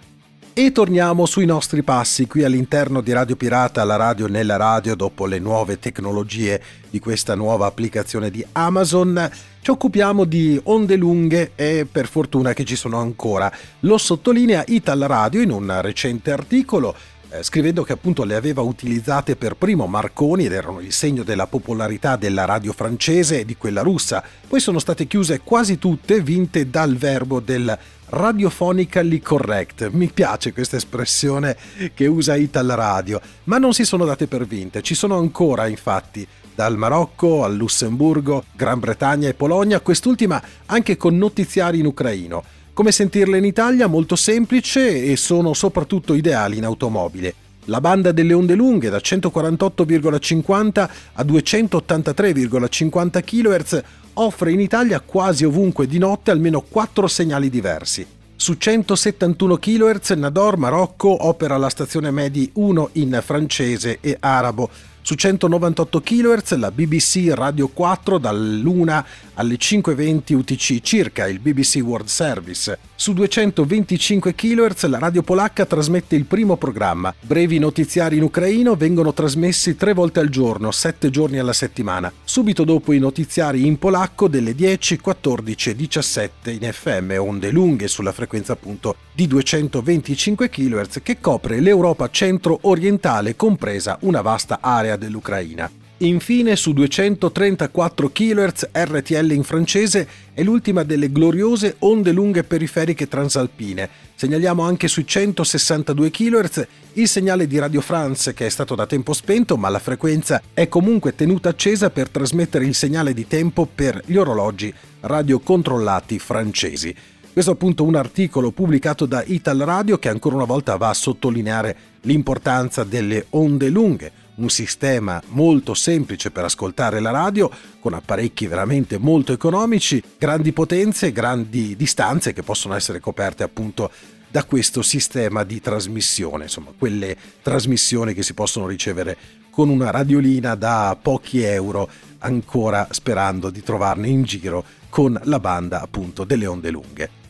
E 0.54 0.74
torniamo 0.74 1.26
sui 1.26 1.46
nostri 1.46 1.82
passi 1.82 2.28
qui 2.28 2.44
all'interno 2.44 3.00
di 3.00 3.14
Radio 3.14 3.38
Pirata, 3.38 3.86
la 3.86 3.96
radio 3.96 4.28
nella 4.28 4.58
radio, 4.58 4.96
dopo 4.96 5.26
le 5.26 5.40
nuove 5.40 5.80
tecnologie 5.80 6.62
di 6.90 7.00
questa 7.00 7.36
nuova 7.36 7.68
applicazione 7.68 8.30
di 8.30 8.46
Amazon. 8.52 9.32
Ci 9.62 9.72
occupiamo 9.72 10.26
di 10.26 10.60
onde 10.64 10.98
lunghe 10.98 11.54
e 11.56 11.88
per 11.90 12.06
fortuna 12.08 12.52
che 12.52 12.66
ci 12.66 12.76
sono 12.76 13.00
ancora. 13.00 13.50
Lo 13.82 13.98
sottolinea 13.98 14.66
Ital 14.68 15.00
Radio 15.00 15.40
in 15.40 15.52
un 15.52 15.80
recente 15.80 16.34
articolo 16.34 16.96
eh, 17.32 17.44
scrivendo 17.44 17.84
che 17.84 17.94
appunto 17.94 18.24
le 18.24 18.36
aveva 18.36 18.62
utilizzate 18.62 19.36
per 19.36 19.56
primo 19.56 19.88
Marconi 19.88 20.46
ed 20.46 20.52
erano 20.52 20.82
il 20.82 20.92
segno 20.92 21.24
della 21.24 21.48
popolarità 21.48 22.18
della 22.18 22.46
radio 22.46 22.74
francese 22.74 23.40
e 23.40 23.46
di 23.46 23.56
quella 23.56 23.82
russa. 23.82 24.24
Poi 24.48 24.60
sono 24.60 24.80
state 24.80 25.08
chiuse 25.08 25.40
quasi 25.42 25.80
tutte, 25.80 26.22
vinte 26.22 26.70
dal 26.70 26.98
verbo 26.98 27.40
del 27.40 27.78
radiofonically 28.08 29.22
correct. 29.22 29.90
Mi 29.92 30.12
piace 30.14 30.52
questa 30.52 30.76
espressione 30.76 31.56
che 31.94 32.08
usa 32.08 32.36
Ital 32.36 32.68
Radio, 32.68 33.22
ma 33.46 33.58
non 33.58 33.74
si 33.74 33.86
sono 33.86 34.04
date 34.04 34.28
per 34.28 34.46
vinte. 34.46 34.82
Ci 34.82 34.94
sono 34.94 35.18
ancora, 35.18 35.68
infatti, 35.68 36.28
dal 36.54 36.76
Marocco 36.76 37.46
al 37.46 37.56
Lussemburgo, 37.56 38.44
Gran 38.54 38.80
Bretagna 38.80 39.30
e 39.30 39.34
Polonia, 39.34 39.80
quest'ultima 39.80 40.42
anche 40.66 40.98
con 40.98 41.18
notiziari 41.18 41.80
in 41.80 41.86
ucraino. 41.86 42.44
Come 42.74 42.94
sentirle 42.94 43.38
in 43.38 43.44
Italia? 43.44 43.88
Molto 43.88 44.16
semplice 44.16 45.04
e 45.04 45.18
sono 45.18 45.54
soprattutto 45.54 46.14
ideali 46.14 46.58
in 46.58 46.64
automobile. 46.64 47.34
La 47.66 47.82
banda 47.82 48.14
delle 48.14 48.32
onde 48.32 48.56
lunghe 48.56 48.90
da 48.90 48.98
148,50 48.98 50.90
a 51.14 51.24
283,50 51.24 53.24
kHz 53.24 53.82
offre 54.14 54.54
in 54.54 54.62
Italia 54.62 55.02
quasi 55.02 55.44
ovunque 55.44 55.86
di 55.86 55.98
notte 55.98 56.32
almeno 56.32 56.62
4 56.62 57.08
segnali 57.08 57.50
diversi. 57.50 58.08
Su 58.38 58.56
171 58.56 59.58
kHz 59.58 60.12
Nador 60.12 60.56
Marocco 60.58 61.28
opera 61.28 61.58
la 61.58 61.70
stazione 61.70 62.10
Medi 62.10 62.50
1 62.54 62.90
in 62.94 63.20
francese 63.22 63.98
e 64.00 64.16
arabo. 64.18 64.70
Su 65.04 65.16
198 65.16 66.00
kHz 66.00 66.56
la 66.58 66.70
BBC 66.70 67.32
Radio 67.34 67.70
4 67.70 68.20
dall'1 68.20 69.04
alle 69.34 69.56
5.20 69.56 70.36
UTC 70.36 70.80
circa, 70.82 71.28
il 71.28 71.40
BBC 71.40 71.80
World 71.84 72.08
Service. 72.08 72.78
Su 72.94 73.14
225 73.14 74.36
kHz 74.36 74.86
la 74.86 75.00
radio 75.00 75.24
polacca 75.24 75.66
trasmette 75.66 76.16
il 76.16 76.26
primo 76.26 76.56
programma. 76.56 77.12
Brevi 77.20 77.58
notiziari 77.58 78.18
in 78.18 78.24
ucraino 78.24 78.76
vengono 78.76 79.12
trasmessi 79.12 79.76
tre 79.76 79.94
volte 79.94 80.20
al 80.20 80.30
giorno, 80.30 80.70
sette 80.70 81.10
giorni 81.10 81.40
alla 81.40 81.54
settimana. 81.54 82.14
Subito 82.24 82.64
dopo 82.64 82.94
i 82.94 83.00
notiziari 83.00 83.66
in 83.66 83.80
polacco 83.80 84.28
delle 84.28 84.54
10, 84.54 85.00
14 85.00 85.72
e 85.72 85.76
17 85.76 86.52
in 86.52 86.72
FM, 86.72 87.16
onde 87.18 87.50
lunghe 87.50 87.88
sulla 87.88 88.12
frequenza 88.12 88.54
appunto 88.54 88.96
di 89.14 89.26
225 89.26 90.50
kHz 90.50 91.00
che 91.02 91.20
copre 91.20 91.60
l'Europa 91.60 92.10
centro-orientale 92.10 93.36
compresa 93.36 93.98
una 94.02 94.22
vasta 94.22 94.60
area 94.62 94.91
dell'Ucraina. 94.96 95.70
Infine 96.02 96.56
su 96.56 96.74
234 96.74 98.12
kHz 98.12 98.70
RTL 98.72 99.32
in 99.32 99.44
francese 99.44 100.08
è 100.34 100.42
l'ultima 100.42 100.82
delle 100.82 101.12
gloriose 101.12 101.76
onde 101.80 102.12
lunghe 102.12 102.44
periferiche 102.44 103.08
transalpine. 103.08 103.88
Segnaliamo 104.16 104.64
anche 104.64 104.88
sui 104.88 105.06
162 105.06 106.10
kHz 106.10 106.68
il 106.94 107.08
segnale 107.08 107.46
di 107.46 107.60
Radio 107.60 107.82
France 107.82 108.34
che 108.34 108.48
è 108.48 108.50
stato 108.50 108.74
da 108.74 108.88
tempo 108.88 109.14
spento 109.14 109.58
ma 109.58 109.70
la 109.70 109.78
frequenza 109.78 110.42
è 110.56 110.68
comunque 110.68 111.14
tenuta 111.14 111.50
accesa 111.50 111.92
per 111.92 112.10
trasmettere 112.10 112.66
il 112.66 112.74
segnale 112.74 113.14
di 113.14 113.28
tempo 113.28 113.68
per 113.68 114.02
gli 114.04 114.16
orologi 114.16 114.74
radiocontrollati 115.02 116.18
francesi. 116.18 116.96
Questo 117.32 117.52
appunto 117.52 117.84
un 117.84 117.96
articolo 117.96 118.50
pubblicato 118.50 119.06
da 119.06 119.24
Ital 119.24 119.60
Radio 119.60 120.00
che 120.00 120.10
ancora 120.10 120.36
una 120.36 120.46
volta 120.46 120.76
va 120.78 120.90
a 120.90 120.96
sottolineare 120.96 121.78
l'importanza 122.02 122.84
delle 122.84 123.28
onde 123.30 123.70
lunghe 123.70 124.12
un 124.36 124.50
sistema 124.50 125.22
molto 125.28 125.74
semplice 125.74 126.32
per 126.32 126.46
ascoltare 126.46 127.00
la 127.00 127.12
radio, 127.12 127.50
con 127.80 127.94
apparecchi 127.94 128.48
veramente 128.48 128.98
molto 128.98 129.34
economici, 129.34 130.02
grandi 130.18 130.52
potenze, 130.54 131.12
grandi 131.12 131.76
distanze 131.76 132.34
che 132.34 132.44
possono 132.44 132.76
essere 132.76 133.00
coperte 133.00 133.44
appunto 133.44 133.92
da 134.30 134.46
questo 134.46 134.82
sistema 134.82 135.44
di 135.44 135.60
trasmissione, 135.60 136.44
insomma, 136.44 136.72
quelle 136.78 137.18
trasmissioni 137.42 138.14
che 138.14 138.24
si 138.24 138.34
possono 138.34 138.66
ricevere 138.66 139.18
con 139.52 139.68
una 139.68 139.92
radiolina 139.92 140.56
da 140.56 140.98
pochi 141.00 141.42
euro, 141.42 141.90
ancora 142.20 142.88
sperando 142.92 143.50
di 143.50 143.62
trovarne 143.62 144.08
in 144.08 144.24
giro 144.24 144.64
con 144.90 145.20
la 145.24 145.40
banda 145.40 145.82
appunto 145.82 146.24
delle 146.24 146.46
onde 146.46 146.72
lunghe. 146.72 147.21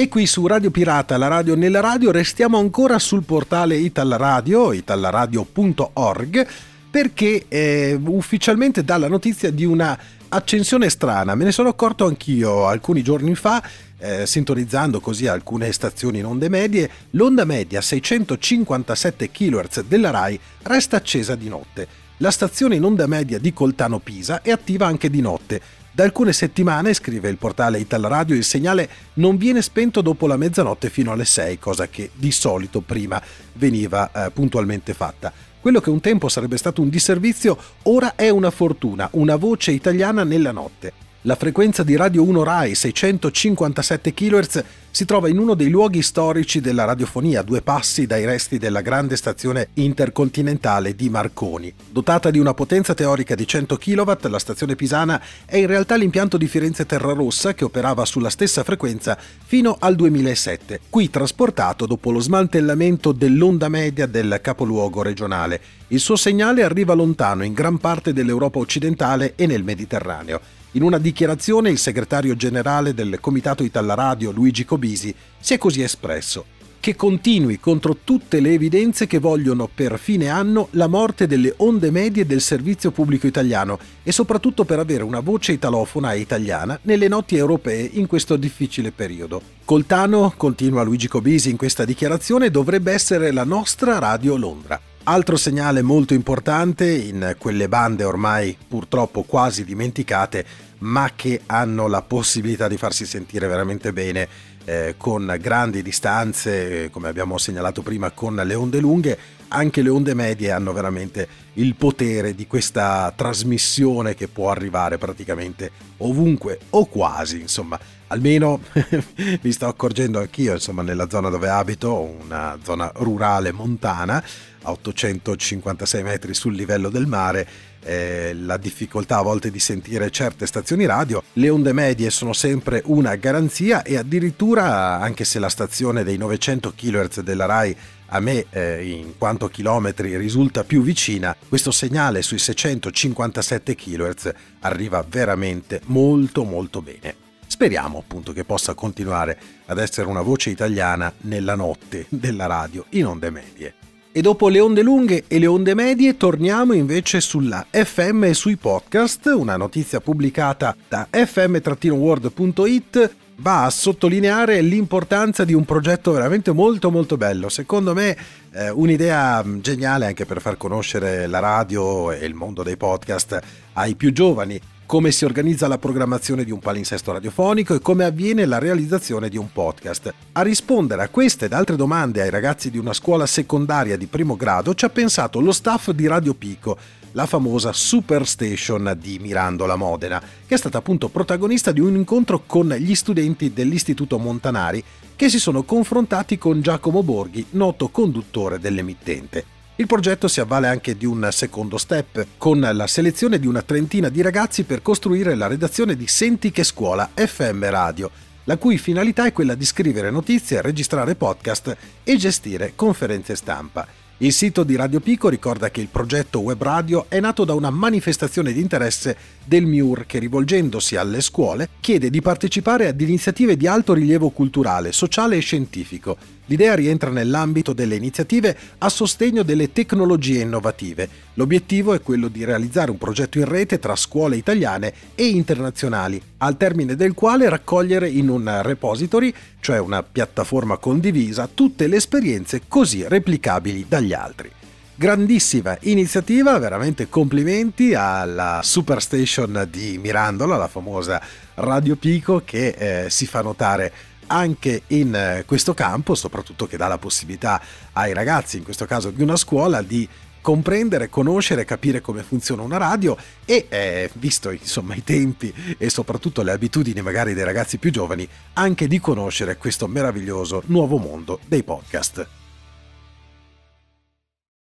E 0.00 0.06
qui 0.06 0.26
su 0.26 0.46
Radio 0.46 0.70
Pirata, 0.70 1.16
la 1.16 1.26
radio 1.26 1.56
nella 1.56 1.80
radio, 1.80 2.12
restiamo 2.12 2.56
ancora 2.56 3.00
sul 3.00 3.24
portale 3.24 3.74
Ital 3.74 4.10
Radio, 4.10 4.72
italradio.org, 4.72 6.46
perché 6.88 7.46
eh, 7.48 7.98
ufficialmente 8.00 8.84
dà 8.84 8.96
la 8.96 9.08
notizia 9.08 9.50
di 9.50 9.64
una 9.64 9.98
accensione 10.28 10.88
strana. 10.88 11.34
Me 11.34 11.42
ne 11.42 11.50
sono 11.50 11.70
accorto 11.70 12.06
anch'io 12.06 12.68
alcuni 12.68 13.02
giorni 13.02 13.34
fa, 13.34 13.60
eh, 13.98 14.24
sintonizzando 14.24 15.00
così 15.00 15.26
alcune 15.26 15.72
stazioni 15.72 16.20
in 16.20 16.26
onde 16.26 16.48
medie, 16.48 16.88
l'onda 17.10 17.44
media 17.44 17.80
657 17.80 19.32
kHz 19.32 19.82
della 19.82 20.10
RAI 20.10 20.38
resta 20.62 20.96
accesa 20.96 21.34
di 21.34 21.48
notte. 21.48 21.88
La 22.18 22.30
stazione 22.30 22.76
in 22.76 22.84
onda 22.84 23.08
media 23.08 23.40
di 23.40 23.52
Coltano 23.52 23.98
Pisa 23.98 24.42
è 24.42 24.52
attiva 24.52 24.86
anche 24.86 25.10
di 25.10 25.20
notte 25.20 25.60
da 25.98 26.04
alcune 26.04 26.32
settimane, 26.32 26.94
scrive 26.94 27.28
il 27.28 27.38
portale 27.38 27.80
Ital 27.80 28.02
Radio, 28.02 28.36
il 28.36 28.44
segnale 28.44 28.88
non 29.14 29.36
viene 29.36 29.60
spento 29.60 30.00
dopo 30.00 30.28
la 30.28 30.36
mezzanotte 30.36 30.90
fino 30.90 31.10
alle 31.10 31.24
6, 31.24 31.58
cosa 31.58 31.88
che 31.88 32.10
di 32.14 32.30
solito 32.30 32.82
prima 32.82 33.20
veniva 33.54 34.08
eh, 34.12 34.30
puntualmente 34.30 34.94
fatta. 34.94 35.32
Quello 35.60 35.80
che 35.80 35.90
un 35.90 35.98
tempo 35.98 36.28
sarebbe 36.28 36.56
stato 36.56 36.82
un 36.82 36.88
disservizio, 36.88 37.58
ora 37.82 38.14
è 38.14 38.28
una 38.28 38.52
fortuna, 38.52 39.08
una 39.14 39.34
voce 39.34 39.72
italiana 39.72 40.22
nella 40.22 40.52
notte. 40.52 41.07
La 41.22 41.34
frequenza 41.34 41.82
di 41.82 41.96
Radio 41.96 42.22
1 42.22 42.44
RAI 42.44 42.76
657 42.76 44.14
kHz 44.14 44.64
si 44.92 45.04
trova 45.04 45.28
in 45.28 45.38
uno 45.38 45.54
dei 45.54 45.68
luoghi 45.68 46.00
storici 46.00 46.60
della 46.60 46.84
radiofonia, 46.84 47.42
due 47.42 47.60
passi 47.60 48.06
dai 48.06 48.24
resti 48.24 48.56
della 48.56 48.82
grande 48.82 49.16
stazione 49.16 49.70
intercontinentale 49.74 50.94
di 50.94 51.10
Marconi. 51.10 51.74
Dotata 51.90 52.30
di 52.30 52.38
una 52.38 52.54
potenza 52.54 52.94
teorica 52.94 53.34
di 53.34 53.48
100 53.48 53.76
kW, 53.76 54.12
la 54.28 54.38
stazione 54.38 54.76
pisana 54.76 55.20
è 55.44 55.56
in 55.56 55.66
realtà 55.66 55.96
l'impianto 55.96 56.36
di 56.36 56.46
Firenze 56.46 56.86
Terrarossa 56.86 57.52
che 57.52 57.64
operava 57.64 58.04
sulla 58.04 58.30
stessa 58.30 58.62
frequenza 58.62 59.18
fino 59.18 59.76
al 59.80 59.96
2007, 59.96 60.82
qui 60.88 61.10
trasportato 61.10 61.86
dopo 61.86 62.12
lo 62.12 62.20
smantellamento 62.20 63.10
dell'onda 63.10 63.68
media 63.68 64.06
del 64.06 64.38
capoluogo 64.40 65.02
regionale. 65.02 65.60
Il 65.88 65.98
suo 65.98 66.14
segnale 66.14 66.62
arriva 66.62 66.94
lontano 66.94 67.42
in 67.42 67.54
gran 67.54 67.78
parte 67.78 68.12
dell'Europa 68.12 68.60
occidentale 68.60 69.32
e 69.34 69.46
nel 69.46 69.64
Mediterraneo. 69.64 70.57
In 70.78 70.84
una 70.84 70.98
dichiarazione 70.98 71.70
il 71.70 71.78
segretario 71.78 72.36
generale 72.36 72.94
del 72.94 73.18
Comitato 73.20 73.64
Italla 73.64 73.94
Radio, 73.94 74.30
Luigi 74.30 74.64
Cobisi, 74.64 75.12
si 75.40 75.54
è 75.54 75.58
così 75.58 75.82
espresso 75.82 76.44
che 76.88 76.96
continui 76.96 77.60
contro 77.60 77.98
tutte 78.02 78.40
le 78.40 78.54
evidenze 78.54 79.06
che 79.06 79.18
vogliono 79.18 79.68
per 79.68 79.98
fine 79.98 80.30
anno 80.30 80.68
la 80.70 80.86
morte 80.86 81.26
delle 81.26 81.52
onde 81.58 81.90
medie 81.90 82.24
del 82.24 82.40
servizio 82.40 82.92
pubblico 82.92 83.26
italiano 83.26 83.78
e 84.02 84.10
soprattutto 84.10 84.64
per 84.64 84.78
avere 84.78 85.02
una 85.02 85.20
voce 85.20 85.52
italofona 85.52 86.14
e 86.14 86.20
italiana 86.20 86.78
nelle 86.84 87.08
notti 87.08 87.36
europee 87.36 87.90
in 87.92 88.06
questo 88.06 88.36
difficile 88.36 88.90
periodo. 88.90 89.42
Coltano, 89.66 90.32
continua 90.34 90.82
Luigi 90.82 91.08
Cobisi 91.08 91.50
in 91.50 91.58
questa 91.58 91.84
dichiarazione, 91.84 92.50
dovrebbe 92.50 92.90
essere 92.90 93.32
la 93.32 93.44
nostra 93.44 93.98
Radio 93.98 94.38
Londra. 94.38 94.80
Altro 95.04 95.36
segnale 95.36 95.82
molto 95.82 96.14
importante 96.14 96.90
in 96.90 97.36
quelle 97.38 97.68
bande 97.68 98.04
ormai 98.04 98.56
purtroppo 98.66 99.24
quasi 99.24 99.62
dimenticate, 99.64 100.44
ma 100.78 101.10
che 101.14 101.42
hanno 101.46 101.86
la 101.86 102.00
possibilità 102.00 102.66
di 102.66 102.76
farsi 102.76 103.04
sentire 103.04 103.46
veramente 103.46 103.92
bene 103.92 104.28
eh, 104.68 104.94
con 104.98 105.34
grandi 105.40 105.80
distanze, 105.80 106.90
come 106.90 107.08
abbiamo 107.08 107.38
segnalato 107.38 107.80
prima 107.80 108.10
con 108.10 108.34
le 108.34 108.54
onde 108.54 108.80
lunghe, 108.80 109.18
anche 109.48 109.80
le 109.80 109.88
onde 109.88 110.12
medie 110.12 110.50
hanno 110.50 110.74
veramente 110.74 111.26
il 111.54 111.74
potere 111.74 112.34
di 112.34 112.46
questa 112.46 113.10
trasmissione 113.16 114.14
che 114.14 114.28
può 114.28 114.50
arrivare 114.50 114.98
praticamente 114.98 115.70
ovunque 115.98 116.58
o 116.70 116.84
quasi, 116.84 117.40
insomma, 117.40 117.80
almeno 118.08 118.60
mi 119.40 119.52
sto 119.52 119.66
accorgendo 119.66 120.18
anch'io, 120.18 120.54
insomma, 120.54 120.82
nella 120.82 121.08
zona 121.08 121.28
dove 121.28 121.48
abito, 121.48 121.94
una 121.94 122.58
zona 122.62 122.90
rurale 122.96 123.52
montana, 123.52 124.22
a 124.62 124.70
856 124.70 126.02
metri 126.02 126.34
sul 126.34 126.54
livello 126.54 126.88
del 126.88 127.06
mare, 127.06 127.46
eh, 127.80 128.34
la 128.34 128.56
difficoltà 128.56 129.18
a 129.18 129.22
volte 129.22 129.50
di 129.50 129.58
sentire 129.58 130.10
certe 130.10 130.46
stazioni 130.46 130.84
radio, 130.84 131.22
le 131.34 131.48
onde 131.48 131.72
medie 131.72 132.10
sono 132.10 132.32
sempre 132.32 132.82
una 132.86 133.14
garanzia 133.16 133.82
e 133.82 133.96
addirittura, 133.96 134.98
anche 134.98 135.24
se 135.24 135.38
la 135.38 135.48
stazione 135.48 136.04
dei 136.04 136.16
900 136.16 136.72
kHz 136.74 137.20
della 137.20 137.46
RAI 137.46 137.76
a 138.10 138.20
me 138.20 138.46
eh, 138.50 138.88
in 138.88 139.18
quanto 139.18 139.48
chilometri 139.48 140.16
risulta 140.16 140.64
più 140.64 140.82
vicina, 140.82 141.36
questo 141.48 141.70
segnale 141.70 142.22
sui 142.22 142.38
657 142.38 143.74
kHz 143.74 144.32
arriva 144.60 145.04
veramente 145.06 145.80
molto 145.86 146.44
molto 146.44 146.80
bene. 146.80 147.27
Speriamo 147.58 147.98
appunto 147.98 148.32
che 148.32 148.44
possa 148.44 148.74
continuare 148.74 149.36
ad 149.66 149.78
essere 149.78 150.06
una 150.06 150.22
voce 150.22 150.48
italiana 150.48 151.12
nella 151.22 151.56
notte 151.56 152.06
della 152.08 152.46
radio 152.46 152.84
in 152.90 153.06
onde 153.06 153.30
medie. 153.30 153.74
E 154.12 154.20
dopo 154.20 154.46
le 154.46 154.60
onde 154.60 154.82
lunghe 154.82 155.24
e 155.26 155.40
le 155.40 155.48
onde 155.48 155.74
medie 155.74 156.16
torniamo 156.16 156.72
invece 156.72 157.20
sulla 157.20 157.66
FM 157.68 158.22
e 158.22 158.34
sui 158.34 158.54
podcast, 158.54 159.26
una 159.34 159.56
notizia 159.56 159.98
pubblicata 159.98 160.76
da 160.86 161.08
fm-world.it 161.10 163.16
va 163.38 163.64
a 163.64 163.70
sottolineare 163.70 164.60
l'importanza 164.60 165.44
di 165.44 165.52
un 165.52 165.64
progetto 165.64 166.12
veramente 166.12 166.52
molto 166.52 166.92
molto 166.92 167.16
bello. 167.16 167.48
Secondo 167.48 167.92
me 167.92 168.16
eh, 168.52 168.70
un'idea 168.70 169.44
geniale 169.60 170.06
anche 170.06 170.26
per 170.26 170.40
far 170.40 170.56
conoscere 170.56 171.26
la 171.26 171.40
radio 171.40 172.12
e 172.12 172.24
il 172.24 172.34
mondo 172.34 172.62
dei 172.62 172.76
podcast 172.76 173.40
ai 173.72 173.96
più 173.96 174.12
giovani 174.12 174.60
come 174.88 175.12
si 175.12 175.26
organizza 175.26 175.68
la 175.68 175.76
programmazione 175.76 176.44
di 176.44 176.50
un 176.50 176.60
palinsesto 176.60 177.12
radiofonico 177.12 177.74
e 177.74 177.78
come 177.78 178.06
avviene 178.06 178.46
la 178.46 178.58
realizzazione 178.58 179.28
di 179.28 179.36
un 179.36 179.52
podcast. 179.52 180.14
A 180.32 180.40
rispondere 180.40 181.02
a 181.02 181.10
queste 181.10 181.44
ed 181.44 181.52
altre 181.52 181.76
domande 181.76 182.22
ai 182.22 182.30
ragazzi 182.30 182.70
di 182.70 182.78
una 182.78 182.94
scuola 182.94 183.26
secondaria 183.26 183.98
di 183.98 184.06
primo 184.06 184.34
grado 184.34 184.72
ci 184.72 184.86
ha 184.86 184.88
pensato 184.88 185.40
lo 185.40 185.52
staff 185.52 185.90
di 185.90 186.06
Radio 186.06 186.32
Pico, 186.32 186.78
la 187.12 187.26
famosa 187.26 187.70
Superstation 187.74 188.96
di 188.98 189.18
Mirandola 189.18 189.76
Modena, 189.76 190.22
che 190.46 190.54
è 190.54 190.58
stata 190.58 190.78
appunto 190.78 191.08
protagonista 191.08 191.70
di 191.70 191.80
un 191.80 191.94
incontro 191.94 192.44
con 192.46 192.70
gli 192.70 192.94
studenti 192.94 193.52
dell'Istituto 193.52 194.16
Montanari 194.16 194.82
che 195.14 195.28
si 195.28 195.38
sono 195.38 195.64
confrontati 195.64 196.38
con 196.38 196.62
Giacomo 196.62 197.02
Borghi, 197.02 197.44
noto 197.50 197.90
conduttore 197.90 198.58
dell'emittente. 198.58 199.57
Il 199.80 199.86
progetto 199.86 200.26
si 200.26 200.40
avvale 200.40 200.66
anche 200.66 200.96
di 200.96 201.06
un 201.06 201.28
secondo 201.30 201.78
step, 201.78 202.26
con 202.36 202.58
la 202.58 202.86
selezione 202.88 203.38
di 203.38 203.46
una 203.46 203.62
trentina 203.62 204.08
di 204.08 204.22
ragazzi 204.22 204.64
per 204.64 204.82
costruire 204.82 205.36
la 205.36 205.46
redazione 205.46 205.94
di 205.94 206.08
Senti 206.08 206.50
che 206.50 206.64
scuola 206.64 207.08
FM 207.14 207.64
Radio, 207.70 208.10
la 208.42 208.56
cui 208.56 208.76
finalità 208.76 209.26
è 209.26 209.32
quella 209.32 209.54
di 209.54 209.64
scrivere 209.64 210.10
notizie, 210.10 210.62
registrare 210.62 211.14
podcast 211.14 211.76
e 212.02 212.16
gestire 212.16 212.72
conferenze 212.74 213.36
stampa. 213.36 213.86
Il 214.16 214.32
sito 214.32 214.64
di 214.64 214.74
Radio 214.74 214.98
Pico 214.98 215.28
ricorda 215.28 215.70
che 215.70 215.80
il 215.80 215.86
progetto 215.86 216.40
Web 216.40 216.60
Radio 216.60 217.06
è 217.08 217.20
nato 217.20 217.44
da 217.44 217.54
una 217.54 217.70
manifestazione 217.70 218.52
di 218.52 218.60
interesse 218.60 219.16
del 219.44 219.64
MIUR 219.64 220.06
che 220.06 220.18
rivolgendosi 220.18 220.96
alle 220.96 221.20
scuole 221.20 221.68
chiede 221.78 222.10
di 222.10 222.20
partecipare 222.20 222.88
ad 222.88 223.00
iniziative 223.00 223.56
di 223.56 223.68
alto 223.68 223.92
rilievo 223.92 224.30
culturale, 224.30 224.90
sociale 224.90 225.36
e 225.36 225.40
scientifico. 225.40 226.16
L'idea 226.48 226.74
rientra 226.74 227.10
nell'ambito 227.10 227.72
delle 227.72 227.94
iniziative 227.94 228.56
a 228.78 228.88
sostegno 228.88 229.42
delle 229.42 229.72
tecnologie 229.72 230.40
innovative. 230.40 231.08
L'obiettivo 231.34 231.94
è 231.94 232.00
quello 232.00 232.28
di 232.28 232.44
realizzare 232.44 232.90
un 232.90 232.98
progetto 232.98 233.38
in 233.38 233.44
rete 233.44 233.78
tra 233.78 233.94
scuole 233.94 234.36
italiane 234.36 234.92
e 235.14 235.26
internazionali, 235.26 236.20
al 236.38 236.56
termine 236.56 236.96
del 236.96 237.12
quale 237.14 237.48
raccogliere 237.48 238.08
in 238.08 238.28
un 238.28 238.60
repository, 238.62 239.32
cioè 239.60 239.78
una 239.78 240.02
piattaforma 240.02 240.78
condivisa, 240.78 241.48
tutte 241.52 241.86
le 241.86 241.96
esperienze 241.96 242.62
così 242.66 243.06
replicabili 243.06 243.84
dagli 243.86 244.14
altri. 244.14 244.50
Grandissima 244.94 245.76
iniziativa, 245.82 246.58
veramente 246.58 247.08
complimenti 247.08 247.94
alla 247.94 248.62
Superstation 248.64 249.68
di 249.70 249.96
Mirandola, 249.96 250.56
la 250.56 250.66
famosa 250.66 251.22
Radio 251.54 251.94
Pico 251.94 252.42
che 252.44 253.04
eh, 253.04 253.10
si 253.10 253.26
fa 253.26 253.42
notare 253.42 253.92
anche 254.28 254.82
in 254.88 255.14
eh, 255.14 255.42
questo 255.44 255.74
campo, 255.74 256.14
soprattutto 256.14 256.66
che 256.66 256.76
dà 256.76 256.86
la 256.86 256.98
possibilità 256.98 257.60
ai 257.94 258.12
ragazzi, 258.12 258.56
in 258.56 258.62
questo 258.62 258.86
caso 258.86 259.10
di 259.10 259.22
una 259.22 259.36
scuola, 259.36 259.82
di 259.82 260.08
comprendere, 260.40 261.08
conoscere, 261.08 261.64
capire 261.64 262.00
come 262.00 262.22
funziona 262.22 262.62
una 262.62 262.76
radio 262.76 263.16
e, 263.44 263.66
eh, 263.68 264.10
visto 264.14 264.50
insomma 264.50 264.94
i 264.94 265.02
tempi 265.04 265.52
e 265.76 265.90
soprattutto 265.90 266.42
le 266.42 266.52
abitudini 266.52 267.02
magari 267.02 267.34
dei 267.34 267.44
ragazzi 267.44 267.78
più 267.78 267.90
giovani, 267.90 268.26
anche 268.54 268.86
di 268.86 269.00
conoscere 269.00 269.56
questo 269.56 269.86
meraviglioso 269.88 270.62
nuovo 270.66 270.96
mondo 270.98 271.40
dei 271.46 271.62
podcast. 271.62 272.37